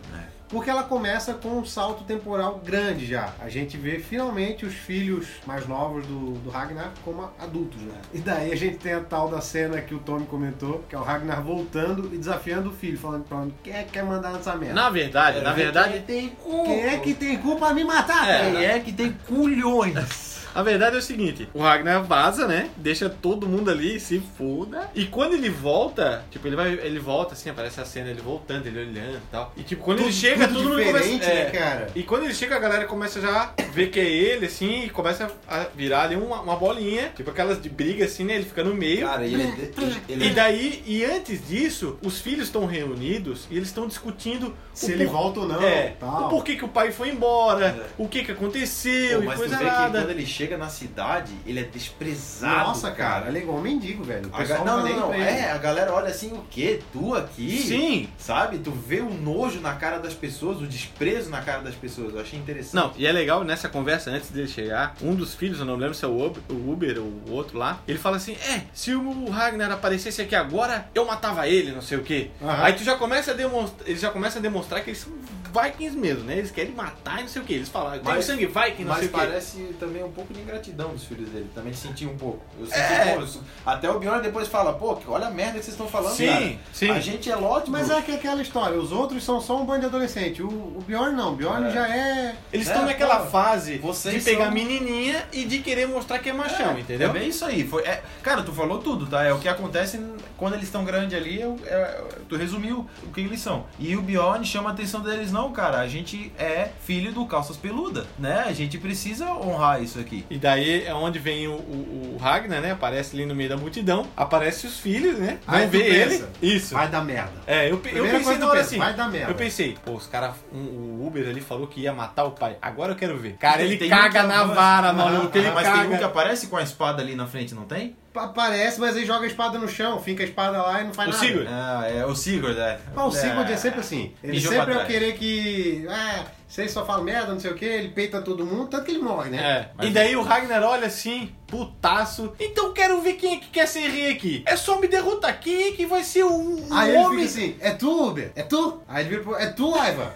[0.50, 3.34] Porque ela começa com um salto temporal grande já.
[3.40, 7.94] A gente vê finalmente os filhos mais novos do, do Ragnar como adultos, né?
[8.14, 10.98] E daí a gente tem a tal da cena que o Tommy comentou, que é
[10.98, 14.34] o Ragnar voltando e desafiando o filho, falando pra ele, quem é que quer mandar
[14.34, 14.74] nessa merda?
[14.74, 16.64] Na verdade, na verdade, tem cu.
[16.66, 18.28] Quem é que tem culpa pra me matar?
[18.28, 18.52] É?
[18.52, 20.28] Quem é que tem culhões?
[20.54, 22.70] A verdade é o seguinte, o Ragnar vaza, né?
[22.78, 24.89] Deixa todo mundo ali, se foda.
[24.95, 28.66] E quando ele volta, tipo, ele vai, ele volta assim, aparece a cena ele voltando,
[28.68, 29.54] ele olhando e tal.
[29.56, 31.88] E tipo, quando ele Tudo- chega, tudo todo mundo começa, diferente, é, né, cara?
[31.95, 34.89] E quando ele chega, a galera começa já a ver que é ele, assim, e
[34.89, 38.36] começa a virar ali uma, uma bolinha, tipo aquelas de briga, assim, né?
[38.36, 39.08] Ele fica no meio.
[39.08, 43.70] Cara, ele, ele, ele E daí, e antes disso, os filhos estão reunidos e eles
[43.70, 46.26] estão discutindo Se o ele por- volta ou não, é, tal.
[46.26, 47.86] o porquê que o pai foi embora, É.
[47.97, 50.00] o que que aconteceu Pô, e coisa vê que nada.
[50.02, 52.68] quando ele chega na cidade, ele é desprezado.
[52.70, 54.30] Nossa, cara, ele é igual um mendigo, velho.
[54.32, 55.14] A ga- não, não, não.
[55.14, 56.80] É, a galera olha assim, o quê?
[56.94, 57.62] Tu aqui?
[57.62, 58.10] Sim.
[58.18, 58.58] Sabe?
[58.60, 62.14] Tu vê o nojo na cara das pessoas, o desprezo na cara das pessoas.
[62.14, 62.74] Eu achei interessante.
[62.74, 65.94] Não, e é legal nessa conversa antes dele chegar, um dos filhos, eu não lembro
[65.94, 68.96] se é o Uber, o Uber ou o outro lá, ele fala assim: É, se
[68.96, 72.32] o Ragnar aparecesse aqui agora, eu matava ele, não sei o quê.
[72.42, 72.64] Aham.
[72.64, 75.12] Aí tu já começa a demonstrar, eles já começam a demonstrar que eles são
[75.52, 76.38] Vikings mesmo, né?
[76.38, 77.54] Eles querem matar e não sei o quê.
[77.56, 79.18] Eles falam, tem sangue Viking, não Mas sei o quê.
[79.18, 81.50] parece também um pouco de ingratidão dos filhos dele.
[81.54, 82.40] Também senti um pouco.
[82.60, 83.16] Eu senti, É.
[83.18, 86.16] pô, até o Bjorn depois fala, pô, que- olha a merda que vocês estão falando,
[86.16, 86.56] Sim, cara.
[86.74, 86.90] sim.
[86.92, 87.70] A gente é Lodbrok.
[87.72, 90.42] Mas é que é aquela história, os outros são só um bando de adolescente.
[90.44, 91.72] O, o Bjorn não, o Bjorn É.
[91.72, 92.36] já é.
[92.54, 96.20] Eles É, estão naquela pô, fase vocês de pegar são- menininha e de querer mostrar
[96.20, 97.10] que é machão, entendeu?
[97.10, 97.68] É bem isso aí.
[97.68, 99.24] Foi, é- cara, tu falou tudo, tá?
[99.24, 100.00] É o que acontece
[100.38, 101.42] quando eles estão grandes ali.
[101.42, 103.66] É, é- tu resumiu o que eles são.
[103.80, 105.80] E o Bjorn chama a atenção deles, não, cara.
[105.80, 108.44] A gente é filho do Calças Peluda, né?
[108.48, 110.18] A gente precisa honrar isso aqui.
[110.30, 112.72] E daí é onde vem o, o- o Ragnar, né?
[112.72, 114.05] Aparece ali no meio da multidão.
[114.15, 115.38] Aparece os filhos, né?
[115.45, 116.09] Vão Aí tu ver ele.
[116.17, 116.74] pensa, Isso.
[116.74, 117.34] Vai dar merda.
[117.47, 118.78] É, eu, eu pensei na hora pensa, assim.
[118.78, 119.32] vai dar merda.
[119.32, 122.57] Eu pensei, pô, os caras, o Uber ali falou que ia matar o pai.
[122.61, 123.34] Agora eu quero ver.
[123.39, 125.38] Cara, ele um caga que na vara, maluco.
[125.38, 125.82] Ele aham, Mas caga.
[125.84, 127.95] tem um que aparece com a espada ali na frente, não tem?
[128.28, 130.93] Pa- Parece, mas ele joga a espada no chão, fica a espada lá e não
[130.93, 131.26] faz O nada.
[131.26, 131.47] Sigurd?
[131.51, 132.80] Ah, é o Sigurd, é.
[132.95, 133.57] Mas o Sigurd é É.
[133.57, 134.13] sempre assim.
[134.24, 135.86] Ele Mijou sempre é o querer que.
[135.89, 138.91] Ah, vocês só falam merda, não sei o que, ele peita todo mundo, tanto que
[138.91, 139.38] ele morre, né?
[139.41, 139.70] É.
[139.78, 142.34] Mas- E daí o Ragnar olha assim, putaço.
[142.39, 144.43] Então quero ver quem é que quer ser rei aqui.
[144.45, 145.39] É só me derrotar.
[145.39, 147.28] Quem é que vai ser o, o Aí ele homem?
[147.28, 148.32] fica assim, é tu, Uber?
[148.36, 148.82] É tu?
[148.88, 149.36] Aí ele vira pro.
[149.36, 150.11] É tu, Ivan?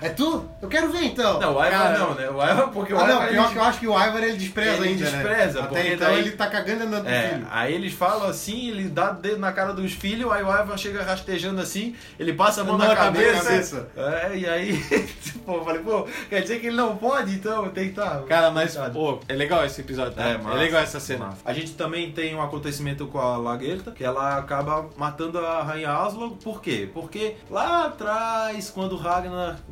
[0.00, 0.44] É tu?
[0.60, 1.38] Eu quero ver então.
[1.38, 2.28] Não, o Ivar não, né?
[2.28, 3.20] O Ivar, porque o Ah, Ivar.
[3.22, 5.66] não, pior que eu acho que o Ivar ele despreza Ele ainda, despreza, né?
[5.68, 7.46] porque Até então daí- ele tá cagando andando É, filho.
[7.50, 10.76] aí eles falam assim, ele dá o dedo na cara dos filhos, aí o Ivan
[10.76, 13.44] chega rastejando assim, ele passa a mão Não, na na cabeça.
[13.44, 13.88] cabeça.
[13.96, 14.82] É, e aí,
[15.46, 18.20] pô, eu falei, pô, quer dizer que ele não pode, então tem que estar.
[18.24, 20.24] Cara, mas, pô, é legal esse episódio, tá?
[20.24, 21.26] É, É, massa, legal essa cena.
[21.26, 21.38] massa.
[21.44, 25.90] A gente também tem um acontecimento com a Laguerta, que ela acaba matando a Rainha
[25.92, 26.36] Aslog.
[26.42, 26.88] Por quê?
[26.92, 28.96] Porque lá atrás, quando o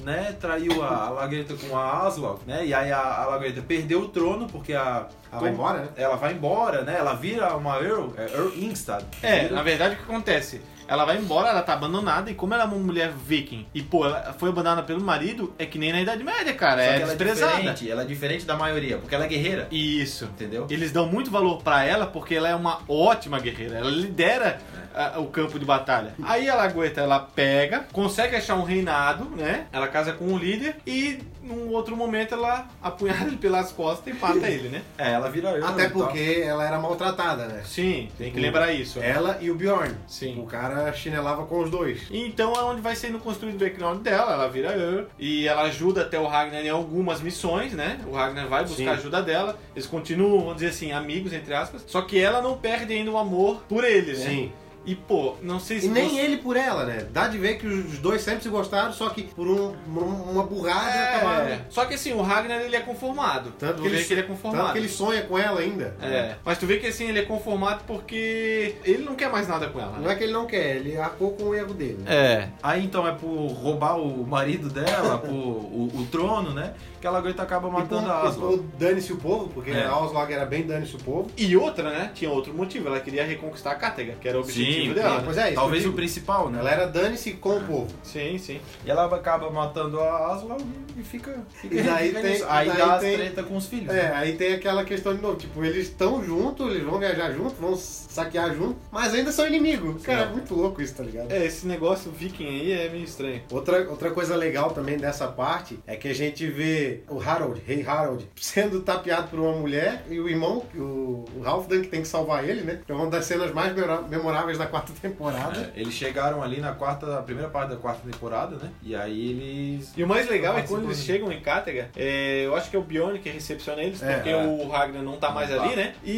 [0.04, 4.00] Né, traiu a, a Laguerta com a Aslog, né, e aí a, a Laguerta perdeu
[4.00, 5.06] o trono, porque a...
[5.32, 5.88] Ela vai embora, né?
[5.96, 9.04] Ela vai embora, né, ela vira uma Earl, é Earl Ingstad.
[9.22, 10.60] É, Vira- na verdade o que acontece?
[10.90, 14.04] Ela vai embora, ela tá abandonada, e como ela é uma mulher viking, e pô,
[14.04, 17.02] ela foi abandonada pelo marido, é que nem na Idade Média, cara, Só é que
[17.02, 17.52] ela é desprezada.
[17.56, 19.68] diferente, ela é diferente da maioria, porque ela é guerreira.
[19.70, 20.24] Isso.
[20.24, 20.66] Entendeu?
[20.68, 23.76] Eles dão muito valor pra ela porque ela é uma ótima guerreira.
[23.78, 24.58] Ela lidera
[24.94, 25.00] É.
[25.14, 26.12] ah, o campo de batalha.
[26.24, 29.66] Aí a Lagoeta ela pega, consegue achar um reinado, né?
[29.72, 34.18] Ela casa com o líder e num outro momento ela apunhala ele pelas costas e
[34.18, 34.82] mata ele, né?
[34.98, 36.02] É, ela vira Earl Até tal.
[36.02, 37.62] porque ela era maltratada, né?
[37.64, 38.98] Sim, tem que lembrar isso.
[39.00, 39.94] Ela e o Bjorn.
[40.08, 40.40] Sim.
[40.40, 42.02] O cara chinelava com os dois.
[42.10, 46.02] Então é onde vai sendo construído o background dela, ela vira Earl e ela ajuda
[46.02, 48.00] até o Ragnar em algumas missões, né?
[48.06, 48.88] O Ragnar vai buscar Sim.
[48.88, 52.92] ajuda dela, eles continuam, vamos dizer assim, amigos, entre aspas, só que ela não perde
[52.92, 54.24] ainda o amor por ele, né?
[54.24, 54.52] Sim.
[54.86, 57.06] E pô, não sei se E nem você- ele por ela, né?
[57.12, 60.42] Dá de ver que os dois sempre se gostaram, só que por um- um- uma
[60.42, 61.46] burrada acabaram.
[61.48, 63.52] É, só que assim, o Ragnar ele é conformado.
[63.58, 64.62] Tanto tu que, vê ele, que ele é conformado.
[64.62, 65.94] tanto que ele sonha com ela ainda.
[66.00, 69.68] É, mas tu vê que assim, ele é conformado porque ele não quer mais nada
[69.68, 69.92] com ela.
[69.92, 70.12] Não Né?
[70.12, 71.98] é que ele não quer, ele arcou com o erro dele.
[72.04, 72.14] né?
[72.14, 72.48] É.
[72.62, 76.72] Aí então é por roubar o marido dela, por o, o trono, né?
[77.00, 78.56] Que a Lagoita acaba E por, matando a Aslog.
[78.58, 79.86] por dane-se o povo, porque É.
[79.86, 81.30] a Oslog era bem dane-se o povo.
[81.36, 82.10] E outra, né?
[82.14, 82.88] Tinha outro motivo.
[82.88, 85.08] Ela queria reconquistar a Cátega, que era o objetivo Sim, dela.
[85.10, 85.22] Sim, né?
[85.24, 86.58] pois é, isso Talvez o principal, né?
[86.60, 87.88] Ela era dane-se com o povo.
[88.02, 88.60] Sim, sim.
[88.84, 90.64] E ela acaba matando a Aslog
[90.96, 91.38] e fica.
[91.52, 92.44] fica E daí fica tem- nisso.
[92.48, 93.94] Aí daí dá as tem- treta com os filhos.
[93.94, 97.54] É, aí tem aquela questão de novo, tipo, eles estão juntos, eles vão viajar juntos,
[97.58, 100.02] vão saquear juntos, mas ainda são inimigos.
[100.02, 101.30] Cara, é muito louco isso, tá ligado?
[101.30, 103.42] É, esse negócio viking aí é meio estranho.
[103.50, 107.84] Outra, outra coisa legal também dessa parte é que a gente vê o Harold, rei
[107.86, 112.08] Harold, sendo tapeado por uma mulher e o irmão, o, o Halfdan, que tem que
[112.08, 112.80] salvar ele, né?
[112.88, 113.72] É uma das cenas mais
[114.08, 115.72] memoráveis da quarta temporada.
[115.76, 118.70] É, eles chegaram ali na quarta, a primeira parte da quarta temporada, né?
[118.82, 119.92] E aí eles.
[119.96, 121.04] E o mais legal é quando eles né?
[121.04, 124.30] chegam em Cátega, é, eu acho que é o Bjorn que recepciona eles, É, porque
[124.30, 124.36] é.
[124.36, 125.64] o Ragnar não tá mais Não tá.
[125.64, 125.94] ali, né?
[126.04, 126.16] E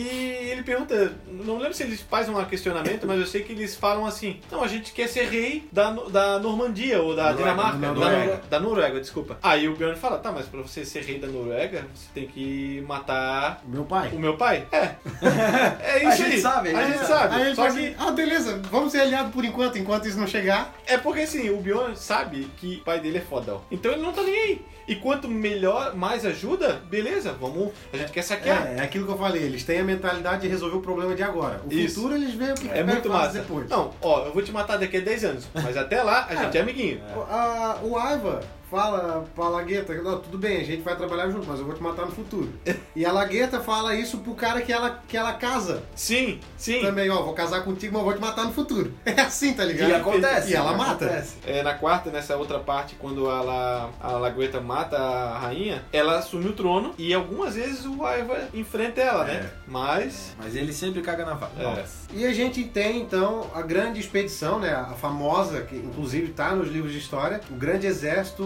[0.51, 4.05] ele pergunta, não lembro se eles fazem um questionamento, mas eu sei que eles falam
[4.07, 7.93] assim: não, a gente quer ser rei da, da Normandia ou da Noruega, Dinamarca, da
[7.93, 8.27] Noruega.
[8.27, 9.39] Nor- da Noruega, desculpa.
[9.43, 12.85] Aí o Bjorn fala: tá, mas pra você ser rei da Noruega, você tem que
[12.87, 14.11] matar Meu pai.
[14.13, 14.67] o meu pai?
[14.73, 14.93] É.
[15.83, 16.41] É isso A gente aí.
[16.41, 17.35] sabe, a a gente gente sabe.
[17.35, 18.32] Aí ele Só fala que assim, ah, beleza,
[18.71, 20.75] vamos ser aliados por enquanto, enquanto isso não chegar.
[20.87, 23.61] É porque assim, o Bjorn sabe que o pai dele é fodão.
[23.71, 24.63] Então ele não tá nem aí.
[24.89, 27.71] E quanto melhor, mais ajuda, beleza, vamos.
[27.93, 28.67] A gente quer saquear.
[28.67, 31.23] É, é aquilo que eu falei, eles têm a mentalidade de resolver o problema de
[31.23, 31.61] agora.
[31.65, 31.95] O Isso.
[31.97, 33.39] futuro eles veem o que É, que muito massa.
[33.39, 33.69] depois.
[33.69, 35.45] Não, ó, eu vou te matar daqui a 10 anos.
[35.55, 37.01] Mas até lá, a gente é amiguinho.
[37.31, 38.41] A- o Aiva
[38.73, 41.83] fala pra Lagueta, não, tudo bem, a gente vai trabalhar junto, mas eu vou te
[41.83, 42.51] matar no futuro.
[42.97, 45.83] e a Lagueta fala isso pro cara que ela, que ela casa.
[45.95, 46.81] Sim, sim.
[46.81, 48.91] Também, ó, vou casar contigo, mas eu vou te matar no futuro.
[49.13, 49.91] É assim, tá ligado?
[49.91, 50.51] E acontece.
[50.51, 51.05] E ela e mata.
[51.05, 51.37] acontece.
[51.45, 56.19] É, na quarta, nessa outra parte, quando a, La, a Lagueta mata a rainha, ela
[56.19, 59.51] assume o trono e algumas vezes o Aiva enfrenta ela, né?
[59.67, 60.35] Mas.
[60.39, 61.53] Mas ele sempre caga na vaca.
[61.61, 61.85] É.
[62.13, 66.69] E a gente tem então a grande expedição, né, a famosa, que inclusive está nos
[66.69, 68.45] livros de história, o grande exército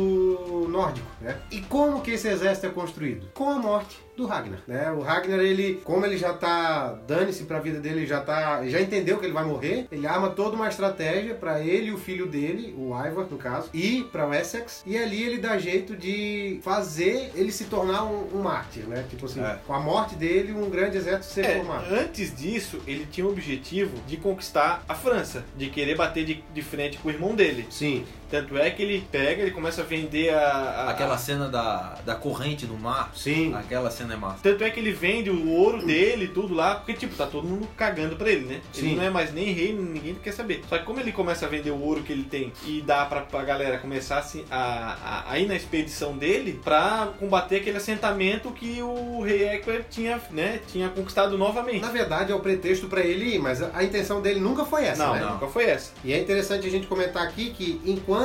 [0.70, 1.36] nórdico, né?
[1.50, 3.28] E como que esse exército é construído?
[3.34, 4.90] Com a morte do Ragnar, né?
[4.90, 8.80] O Ragnar, ele, como ele já tá dane-se pra vida dele, ele já tá, já
[8.80, 12.26] entendeu que ele vai morrer, ele arma toda uma estratégia pra ele e o filho
[12.26, 17.30] dele, o Ivar, no caso, ir pra Wessex, e ali ele dá jeito de fazer
[17.34, 19.04] ele se tornar um, um mártir, né?
[19.08, 19.58] Tipo assim, É.
[19.66, 21.86] com a morte dele, um grande exército ser É, formado.
[21.94, 26.62] antes disso, ele tinha o objetivo de conquistar a França, de querer bater de, de
[26.62, 27.66] frente com o irmão dele.
[27.70, 28.04] Sim.
[28.30, 30.40] Tanto é que ele pega, ele começa a vender a.
[30.40, 33.10] a- Aquela cena da, da corrente no mar.
[33.14, 33.54] Sim.
[33.54, 34.38] Aquela cena é massa.
[34.42, 37.46] Tanto é que ele vende o ouro dele e tudo lá, porque, tipo, tá todo
[37.46, 38.60] mundo cagando pra ele, né?
[38.76, 38.96] Ele Sim.
[38.96, 40.62] não é mais nem rei, ninguém quer saber.
[40.68, 43.20] Só que como ele começa a vender o ouro que ele tem e dá pra,
[43.22, 48.50] pra galera começar assim, a, a, a ir na expedição dele pra combater aquele assentamento
[48.52, 51.80] que o rei Egbert tinha, né, tinha conquistado novamente.
[51.80, 54.84] Na verdade, é o pretexto pra ele ir, mas a a intenção dele nunca foi
[54.86, 55.20] essa, não, né?
[55.20, 55.92] nunca foi essa.
[56.02, 58.15] E é interessante a gente comentar aqui que enquanto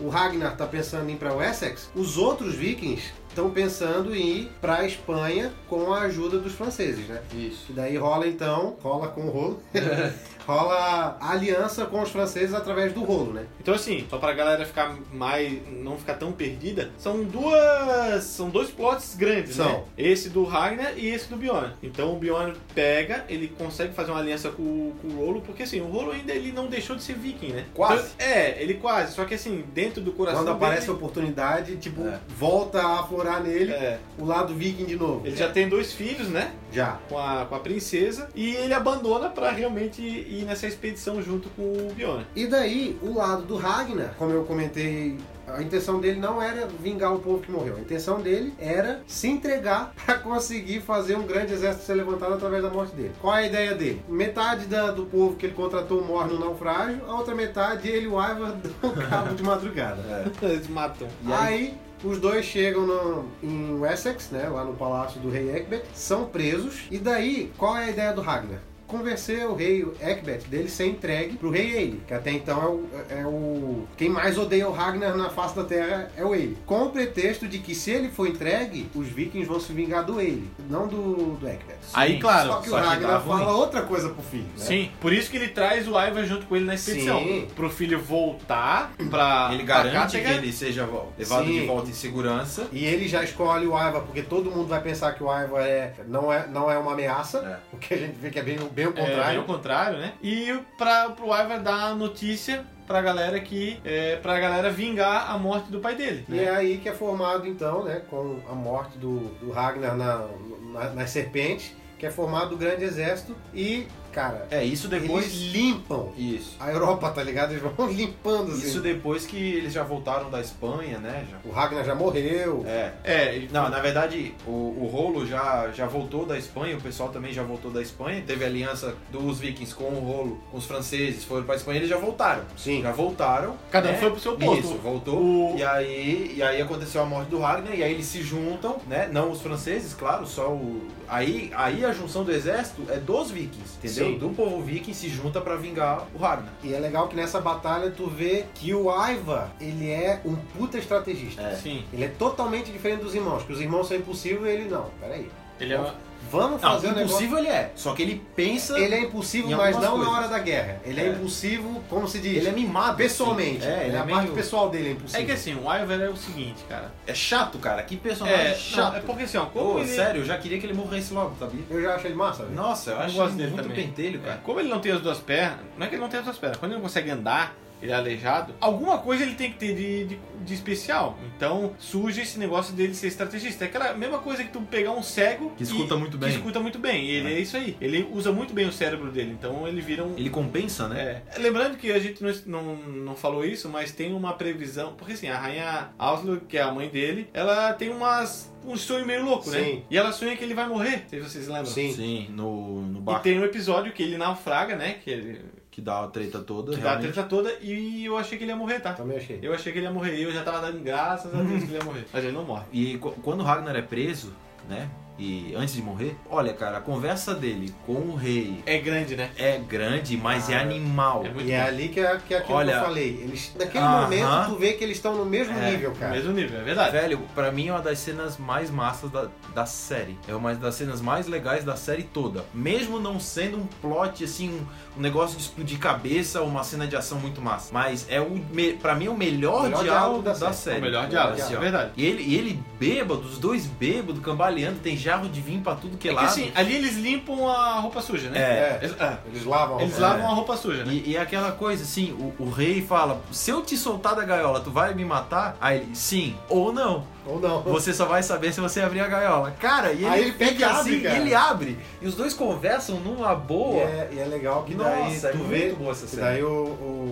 [0.00, 4.52] o Ragnar tá pensando em ir pra Wessex, os outros vikings estão pensando em ir
[4.60, 7.20] pra Espanha com a ajuda dos franceses, né?
[7.32, 7.66] Isso.
[7.70, 9.62] E daí rola então, rola com o rolo,
[10.46, 13.44] rola a aliança com os franceses através do rolo, né?
[13.60, 15.60] Então assim, só pra galera ficar mais.
[15.70, 18.24] não ficar tão perdida, são duas.
[18.24, 19.66] são dois plots grandes, São.
[19.68, 19.82] né?
[19.96, 21.72] Esse do Ragnar e esse do Bjorn.
[21.82, 25.80] Então o Bjorn pega, ele consegue fazer uma aliança com, com o Rolo, porque assim,
[25.80, 27.64] o Rolo ainda ele não deixou de ser viking, né?
[27.74, 28.10] Quase.
[28.16, 31.76] Então, é, ele quase, só que assim, dentro do coração Quando aparece a dele, oportunidade,
[31.76, 32.18] tipo, É.
[32.36, 35.26] volta a aflorar nele é, o lado viking de novo.
[35.26, 36.52] ele já tem dois filhos, né?
[36.72, 36.98] Já.
[37.08, 40.00] Com a, com a princesa, e ele abandona pra realmente
[40.30, 42.26] ir nessa expedição junto com o Bjorn.
[42.36, 47.12] E daí, o lado do Ragnar, como eu comentei, a intenção dele não era vingar
[47.12, 47.76] o povo que morreu.
[47.76, 52.62] A intenção dele era se entregar para conseguir fazer um grande exército ser levantado através
[52.62, 53.12] da morte dele.
[53.20, 54.02] Qual é a ideia dele?
[54.08, 58.08] Metade da- do povo que ele contratou morre no naufrágio, a outra metade ele e
[58.08, 60.30] o Ivar dão cabo de madrugada.
[60.42, 61.08] Eles matam.
[61.26, 61.74] E aí,
[62.04, 66.82] os dois chegam no- em Wessex, né, lá no palácio do rei Egbert, são presos.
[66.90, 68.60] E daí, qual é a ideia do Ragnar?
[68.90, 73.20] Convencer o rei Egbert dele ser entregue pro rei Eile, que até então é o,
[73.20, 76.58] é o- Quem mais odeia o Ragnar na face da terra é o Eile.
[76.66, 80.20] Com o pretexto de que se ele for entregue, os vikings vão se vingar do
[80.20, 81.50] Eile, não do, do.
[81.94, 83.38] Aí, claro, Só que só o que Ragnar ruim.
[83.38, 84.44] fala outra coisa pro filho.
[84.58, 84.64] Né?
[84.64, 87.18] Sim, por isso que ele traz o Ivar junto com ele na expedição.
[87.20, 87.46] Sim.
[87.56, 89.50] Pro filho voltar pra.
[89.52, 90.32] Ele pra garante Kattegat.
[90.34, 90.88] que ele seja
[91.18, 91.60] levado Sim.
[91.60, 92.68] de volta em segurança.
[92.72, 95.94] E ele já escolhe o Ivar, porque todo mundo vai pensar que o Ivar é,
[96.06, 97.56] não, é, não é uma ameaça, É.
[97.70, 99.40] porque a gente vê que é bem, bem o É, bem contrário.
[99.40, 100.12] o contrário, né?
[100.22, 103.80] E pra, pro Ivar dar a notícia pra galera que.
[103.84, 106.24] É, pra galera vingar a morte do pai dele.
[106.28, 106.44] E né?
[106.44, 110.26] é aí que é formado, então, né, com a morte do, do Ragnar na,
[110.72, 115.24] na- nas serpentes, que é formado o grande exército e, cara, É, isso depois.
[115.26, 116.56] eles limpam Isso.
[116.60, 117.52] a Europa, tá ligado?
[117.52, 118.66] Eles vão limpando, assim.
[118.68, 121.26] Isso depois que eles já voltaram da Espanha, né?
[121.30, 121.36] Já.
[121.44, 122.64] O Ragnar já morreu.
[122.66, 122.92] É.
[123.04, 127.32] É, Não, na verdade, o, o Rolo já, já voltou da Espanha, o pessoal também
[127.32, 128.22] já voltou da Espanha.
[128.26, 131.96] Teve aliança dos vikings com o Rolo, com os franceses, foram pra Espanha, eles já
[131.98, 132.42] voltaram.
[132.56, 132.82] Sim.
[132.82, 133.56] Já voltaram.
[133.70, 133.98] Cada um né?
[133.98, 134.58] foi pro seu posto.
[134.66, 135.18] Isso, voltou.
[135.54, 138.78] O- E, aí, e aí aconteceu a morte do Ragnar, e aí eles se juntam,
[138.88, 139.08] né?
[139.12, 140.88] Não os franceses, claro, só o.
[141.08, 143.99] Aí, aí a junção do exército é dos vikings, entendeu?
[144.04, 144.18] Sim.
[144.18, 146.52] Do povo viking se junta pra vingar o Ragnar.
[146.62, 150.78] E é legal que nessa batalha tu vê que o Aiva, ele é um puta
[150.78, 151.42] estrategista.
[151.42, 151.54] É.
[151.54, 151.84] Sim.
[151.92, 154.90] Ele é totalmente diferente dos irmãos, que os irmãos são impossíveis e ele não.
[155.00, 155.30] Peraí.
[155.58, 155.94] Ele é.
[156.30, 157.06] Vamos Não, fazer um negócio.
[157.08, 157.72] impossível ele é.
[157.74, 158.78] Só que ele pensa.
[158.78, 160.08] Ele é impulsivo, em mas não na coisas.
[160.14, 160.80] hora da guerra.
[160.84, 161.08] Ele é, É.
[161.08, 162.36] impulsivo, como se diz?
[162.36, 162.96] Ele é mimado.
[162.96, 163.58] pessoalmente.
[163.58, 163.68] assim.
[163.80, 165.20] É, ele é a meio- parte pessoal dele é impossível.
[165.22, 166.92] É que assim, o Ivar é o seguinte, cara.
[167.06, 167.82] É chato, cara.
[167.82, 168.92] Que personagem É, chato.
[168.92, 169.88] não, é porque assim, ó, como Pô, ele.
[169.88, 171.60] sério, eu já queria que ele morresse logo, sabia?
[171.68, 172.54] Eu já acho ele massa, velho.
[172.54, 173.86] Nossa, eu Eu acho gosto ele dele muito também.
[173.86, 174.40] pentelho, É, cara.
[174.44, 176.38] como ele não tem as duas pernas, não é que ele não tem as duas
[176.38, 179.74] pernas, quando ele não consegue andar, ele é aleijado, alguma coisa ele tem que ter
[179.74, 181.18] de, de, de especial.
[181.36, 183.64] Então surge esse negócio dele ser estrategista.
[183.64, 186.30] É aquela mesma coisa que tu pegar um cego Que escuta e- muito que bem.
[186.34, 187.04] escuta muito bem.
[187.04, 187.38] E ele é.
[187.40, 187.76] isso aí.
[187.80, 189.30] Ele usa muito bem o cérebro dele.
[189.38, 190.16] Então ele vira um.
[190.16, 191.22] Ele compensa, né?
[191.34, 191.38] É.
[191.38, 194.94] Lembrando que a gente não, não, não falou isso, mas tem uma previsão.
[194.96, 198.50] Porque assim, a rainha Auslo, que é a mãe dele, ela tem umas.
[198.62, 199.58] Um sonho meio louco, né?
[199.64, 199.82] Sim.
[199.90, 201.04] E ela sonha que ele vai morrer.
[201.08, 201.64] Se vocês lembram.
[201.64, 201.92] Sim.
[201.94, 204.96] Sim, no, no E barco tem um episódio que ele naufraga, né?
[205.02, 205.40] Que ele
[205.70, 206.72] que dá a treta toda.
[206.72, 207.12] que dá a realmente.
[207.12, 208.92] treta toda e eu achei que ele ia morrer, tá?
[208.92, 209.38] Também achei.
[209.42, 211.68] Eu achei que ele ia morrer e eu já tava dando graças a Deus que
[211.70, 212.04] ele ia morrer.
[212.12, 212.64] Mas ele não morre.
[212.72, 214.32] E qu- quando o Ragnar é preso,
[214.68, 214.90] né?
[215.18, 219.30] E antes de morrer, olha, cara, a conversa dele com o rei É grande, né?
[219.36, 221.24] é grande, mas é Ah, animal.
[221.26, 223.08] é muito E é ali que é, que é aquilo Olha- que eu falei.
[223.22, 226.12] Eles, naquele momento, tu vê que eles estão no mesmo É, nível, No cara.
[226.12, 226.92] mesmo nível, é verdade.
[226.92, 230.16] Velho, pra mim é uma das cenas mais massas da, da série.
[230.26, 232.44] É uma das cenas mais legais da série toda.
[232.54, 236.86] Mesmo não sendo um plot, assim, um, um negócio de explodir cabeça ou uma cena
[236.86, 237.70] de ação muito massa.
[237.74, 240.54] Mas é o, me, pra mim, é o melhor, Melhor diálogo diálogo da da, série.
[240.54, 240.78] série.
[240.78, 241.90] O melhor diálogo, Assim, é verdade.
[241.94, 245.96] E ele, e ele bêbado, os dois bêbados, cambaleando, tem jarro de vinho pra tudo
[245.98, 246.30] que é É que lado.
[246.30, 248.38] assim, ali eles limpam a roupa suja, né?
[248.38, 248.78] É.
[248.82, 250.08] Eles, ah, Eles lavam a eles roupa.
[250.08, 250.92] lavam a roupa suja, né?
[250.92, 254.60] E, e aquela coisa assim, o, o rei fala: se eu te soltar da gaiola,
[254.60, 255.56] tu vai me matar?
[255.60, 257.04] Aí ele, sim ou não.
[257.26, 257.62] Ou não.
[257.62, 259.50] Você só vai saber se você abrir a gaiola.
[259.52, 261.16] Cara, e ele, Aí ele pega fica e abre, assim, cara.
[261.18, 261.78] ele abre.
[262.00, 263.82] E os dois conversam numa E boa.
[263.82, 265.72] é, e é legal que daí Nossa, é tu muito vê.
[265.72, 266.22] boa essa cena.
[266.22, 266.48] daí o,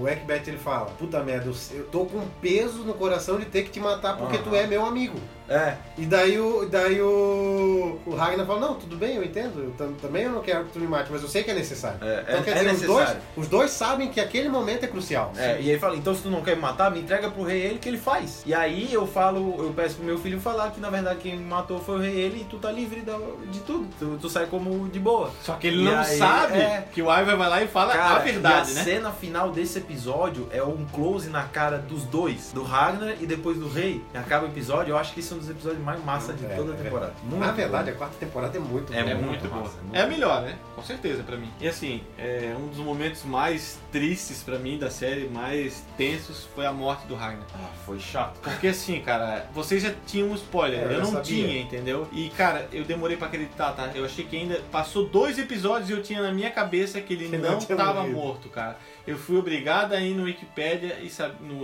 [0.02, 3.62] o Ekbet ele fala: Puta merda, eu, eu tô com peso no coração de ter
[3.64, 4.44] que te matar porque Aham.
[4.44, 5.18] tu é meu amigo.
[5.48, 9.70] É, E daí o, daí o, o Ragnar fala, não, tudo bem, eu entendo, eu
[9.72, 11.98] tam- também eu não quero que tu me mate, mas eu sei que é necessário.
[12.02, 13.22] É, então é- quer é dizer, os dois, necessário.
[13.36, 15.32] os dois sabem que aquele momento é crucial.
[15.36, 17.60] é, e ele fala, então se tu não quer me matar, me entrega pro rei
[17.62, 18.42] ele que ele faz.
[18.46, 21.44] E aí eu falo, eu peço pro meu filho falar que na verdade quem me
[21.44, 23.18] matou foi o rei ele e tu tá livre da-
[23.50, 23.88] de tudo.
[23.98, 25.30] Tu, tu sai como de boa.
[25.42, 26.84] Só que ele E não aí, sabe é.
[26.92, 28.84] que o Ivar vai lá e fala a verdade, e a né?
[28.84, 33.56] cena final desse episódio é um close na cara dos dois, do Ragnar e depois
[33.58, 34.02] do rei.
[34.14, 36.48] E acaba o episódio, eu acho que isso um dos episódios mais massa de É,
[36.56, 37.12] toda a é temporada.
[37.22, 37.96] Muito Na verdade, bom.
[37.96, 39.10] a quarta temporada é muito É boa.
[39.10, 39.62] É muito muito boa.
[39.62, 40.56] massa, é muito É a melhor, né?
[40.74, 41.50] Com certeza pra mim.
[41.60, 46.66] E assim, é, um dos momentos mais tristes pra mim da série, mais tensos, foi
[46.66, 47.46] a morte do Ragnar.
[47.54, 48.38] Ah, foi chato.
[48.40, 51.22] Porque assim, cara, vocês já tinham um spoiler, É, eu eu não sabia.
[51.22, 52.06] tinha, entendeu?
[52.12, 53.90] E cara, eu demorei pra acreditar, tá?
[53.94, 57.28] Eu achei que ainda passou dois episódios e eu tinha na minha cabeça que ele
[57.28, 58.16] Que não não tava morrido.
[58.16, 58.76] morto, cara.
[59.06, 61.10] Eu fui obrigado a ir no Wikipedia e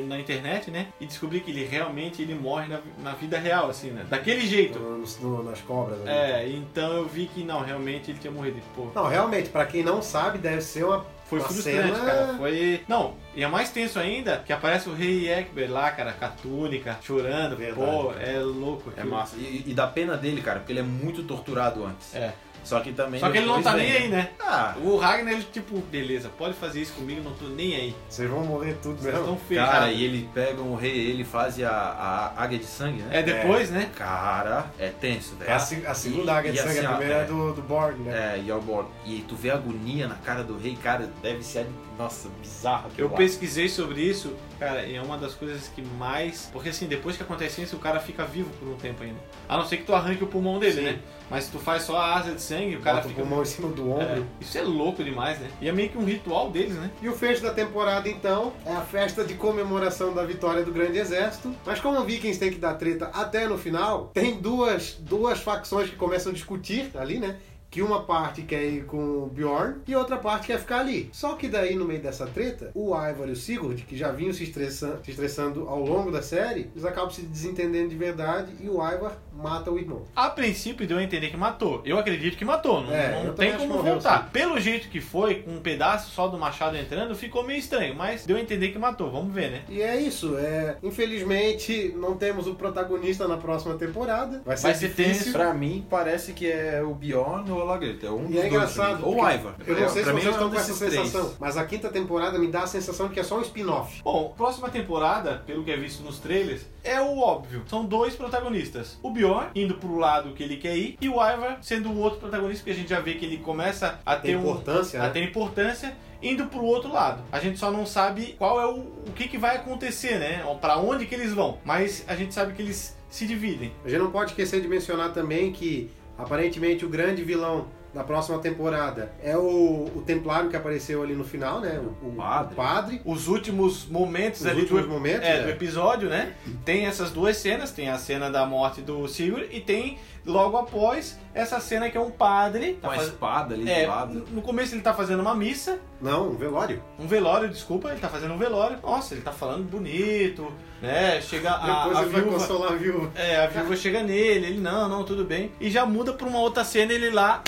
[0.07, 0.89] na internet, né?
[1.01, 4.05] E descobri que ele realmente ele morre na, na vida real, assim, né?
[4.09, 4.79] Daquele jeito.
[4.79, 6.01] No- no- nas cobras.
[6.01, 6.09] ali.
[6.11, 8.61] É, então eu vi que não, realmente ele tinha morrido.
[8.75, 11.05] Pô, Não, realmente, pra quem não sabe, deve ser uma.
[11.25, 12.35] foi uma frustrante, cena- cara.
[12.39, 12.83] Foi.
[12.89, 16.29] Não, e é mais tenso ainda que aparece o rei Ekber lá, cara, com a
[16.29, 17.57] túnica, chorando.
[17.57, 17.91] Verdade.
[17.91, 18.91] Pô, é louco.
[18.97, 19.15] É aquilo.
[19.17, 19.37] massa.
[19.37, 22.15] E, e dá pena dele, cara, porque ele é muito torturado antes.
[22.15, 22.33] É.
[22.65, 23.21] Só que também.
[23.21, 24.31] Só que ele não tá nem vem, aí, né?
[24.41, 27.95] Ah, O Ragnar, ele tipo, beleza, pode fazer isso comigo, não tô nem aí.
[28.09, 29.21] Vocês vão morrer tudo Vocês mesmo.
[29.21, 29.73] estão fechados.
[29.73, 33.19] cara, e ele pega o rei, ele faz a, a águia de sangue, né?
[33.19, 33.91] É depois, né?
[33.97, 35.51] Cara, é tenso, velho.
[35.51, 37.27] É a, a segunda E- águia de sangue, assim, a primeira é é.
[37.27, 38.37] do, do Borg, né?
[38.37, 38.91] É, e, ao bordo.
[39.05, 41.67] e tu vê a agonia na cara do rei, cara, deve ser,
[41.99, 42.91] nossa, bizarro.
[42.97, 43.17] Eu lá.
[43.17, 44.35] pesquisei sobre isso,
[44.65, 46.49] cara, é uma das coisas que mais.
[46.53, 49.19] Porque assim, depois que acontece isso, o cara fica vivo por um tempo ainda.
[49.49, 50.83] A não ser que tu arranque o pulmão dele, Sim.
[50.83, 50.99] né?
[51.31, 53.23] Mas se tu faz só a asa de sangue, o cara Bota o fica.
[53.23, 54.27] pulmão em cima do É, ombro.
[54.41, 55.49] isso é louco demais, né?
[55.61, 56.91] E é meio que um ritual deles, né?
[57.03, 60.99] E o fecho da temporada, então, é a festa de comemoração da vitória do Grande
[60.99, 61.55] Exército.
[61.65, 65.89] Mas como o Vikings tem que dar treta até no final, tem duas, duas facções
[65.91, 67.37] que começam a discutir ali, né?
[67.75, 71.11] Que uma parte quer ir com o Bjorn e outra parte quer ficar ali.
[71.13, 74.33] Só que daí, no meio dessa treta, o Ivar e o Sigurd, que já vinham
[74.33, 78.69] se estressando, se estressando ao longo da série, eles acabam se desentendendo de verdade e
[78.69, 80.03] o Ivar mata o irmão.
[80.15, 81.83] A princípio deu a entender que matou.
[81.85, 82.83] Eu acredito que matou.
[82.83, 84.25] Não, É, não tem como voltar.
[84.25, 84.29] sim.
[84.33, 87.95] Pelo jeito que foi, com um pedaço só do machado entrando, ficou meio estranho.
[87.95, 89.11] Mas deu a entender que matou.
[89.11, 89.63] Vamos ver, né?
[89.69, 90.77] E é isso, é.
[90.83, 94.43] Infelizmente, não temos o protagonista na próxima temporada.
[94.45, 95.33] Vai ser, Vai ser difícil.
[95.33, 98.07] Pra mim, parece que é o Bjorn ou o Lagreta.
[98.07, 99.07] É um E dos é dois engraçado.
[99.07, 99.57] Ou o Ivar.
[99.67, 100.95] Eu não sei se pra mim vocês é estão com essa desses três.
[100.95, 104.01] sensação, mas a quinta temporada me dá a sensação de que é só um spin-off.
[104.03, 107.63] Bom, próxima temporada, pelo que é visto nos trailers, é o óbvio.
[107.67, 108.99] São dois protagonistas.
[109.03, 109.24] O Bjorn
[109.55, 112.71] indo pro lado que ele quer ir e o Ivar sendo o outro protagonista, porque
[112.71, 115.11] a gente já vê que ele começa a Tem ter um importância, a né?
[115.11, 117.23] ter importância indo pro outro lado.
[117.31, 120.43] A gente só não sabe qual é o, o que, que vai acontecer, né?
[120.61, 121.59] Pra onde que eles vão.
[121.65, 123.73] Mas a gente sabe que eles se dividem.
[123.85, 128.39] A gente não pode esquecer de mencionar também que, aparentemente, o grande vilão da próxima
[128.41, 131.79] temporada é o, o Templário que apareceu ali no final, né?
[132.03, 132.53] O, o Padre.
[132.53, 133.03] o padre.
[133.05, 135.43] Os últimos momentos Os ali últimos do, momentos, é, é.
[135.45, 136.35] do episódio, né?
[136.65, 141.19] Tem essas duas cenas, tem a cena da morte do Sigurd e tem logo após
[141.35, 142.75] essa cena que é um padre.
[142.75, 144.25] Com tá a faz- espada ali É, do lado.
[144.33, 146.83] no começo ele tá fazendo uma missa, Não, um velório.
[146.99, 148.79] um velório, desculpa, ele tá fazendo um velório.
[148.83, 150.51] Nossa, ele tá falando bonito,
[150.83, 151.21] né?
[151.21, 152.39] Chega a, Depois a ele vai viúva.
[152.39, 153.11] consolar a viúva.
[153.15, 155.53] É, a viúva chega nele, ele, não, não, tudo bem.
[155.61, 157.43] E já muda pra uma outra cena, ele lá.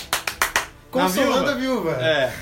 [0.91, 1.93] Consolando a viúva.
[1.93, 2.33] É.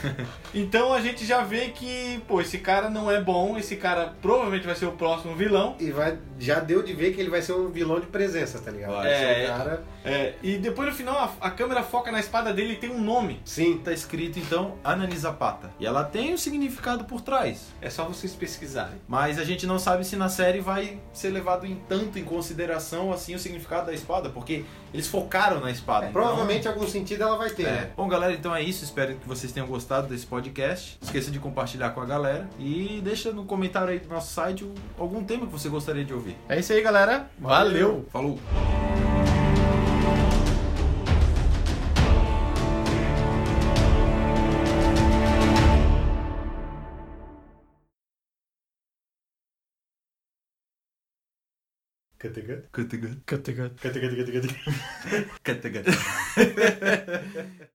[0.55, 4.65] Então a gente já vê que, pô, esse cara não é bom, esse cara provavelmente
[4.67, 5.77] vai ser o próximo vilão.
[5.81, 8.71] E vai, já deu de ver que ele vai ser um vilão de presença, tá
[8.71, 8.93] ligado?
[8.93, 9.13] Vai.
[9.13, 9.45] É.
[9.53, 9.85] um cara.
[10.05, 13.01] É, e depois no final a, a câmera foca na espada dele e tem um
[13.01, 13.41] nome.
[13.45, 13.79] Sim.
[13.83, 15.71] Tá escrito então Ananizapata.
[15.81, 17.73] E ela tem um significado por trás.
[17.81, 19.01] É só vocês pesquisarem.
[19.09, 23.13] Mas a gente não sabe se na série vai ser levado em tanto em consideração
[23.13, 26.07] assim o significado da espada, porque eles focaram na espada.
[26.09, 27.65] então- Provavelmente algum sentido ela vai ter.
[27.65, 27.71] É.
[27.73, 27.91] né?
[27.97, 28.85] Bom, galera, então é isso.
[28.85, 30.44] Espero que vocês tenham gostado desse podcast.
[30.51, 34.69] Não esqueça de compartilhar com a galera e deixa no comentário aí do nosso site
[34.99, 36.37] algum tema que você gostaria de ouvir.
[36.49, 37.31] É isso aí, galera.
[37.39, 38.07] Valeu.
[38.11, 38.39] Falou!
[52.25, 52.65] Categat.
[52.73, 53.17] Categat.
[53.27, 54.47] Categat, categat, categat.
[55.45, 55.85] Categat.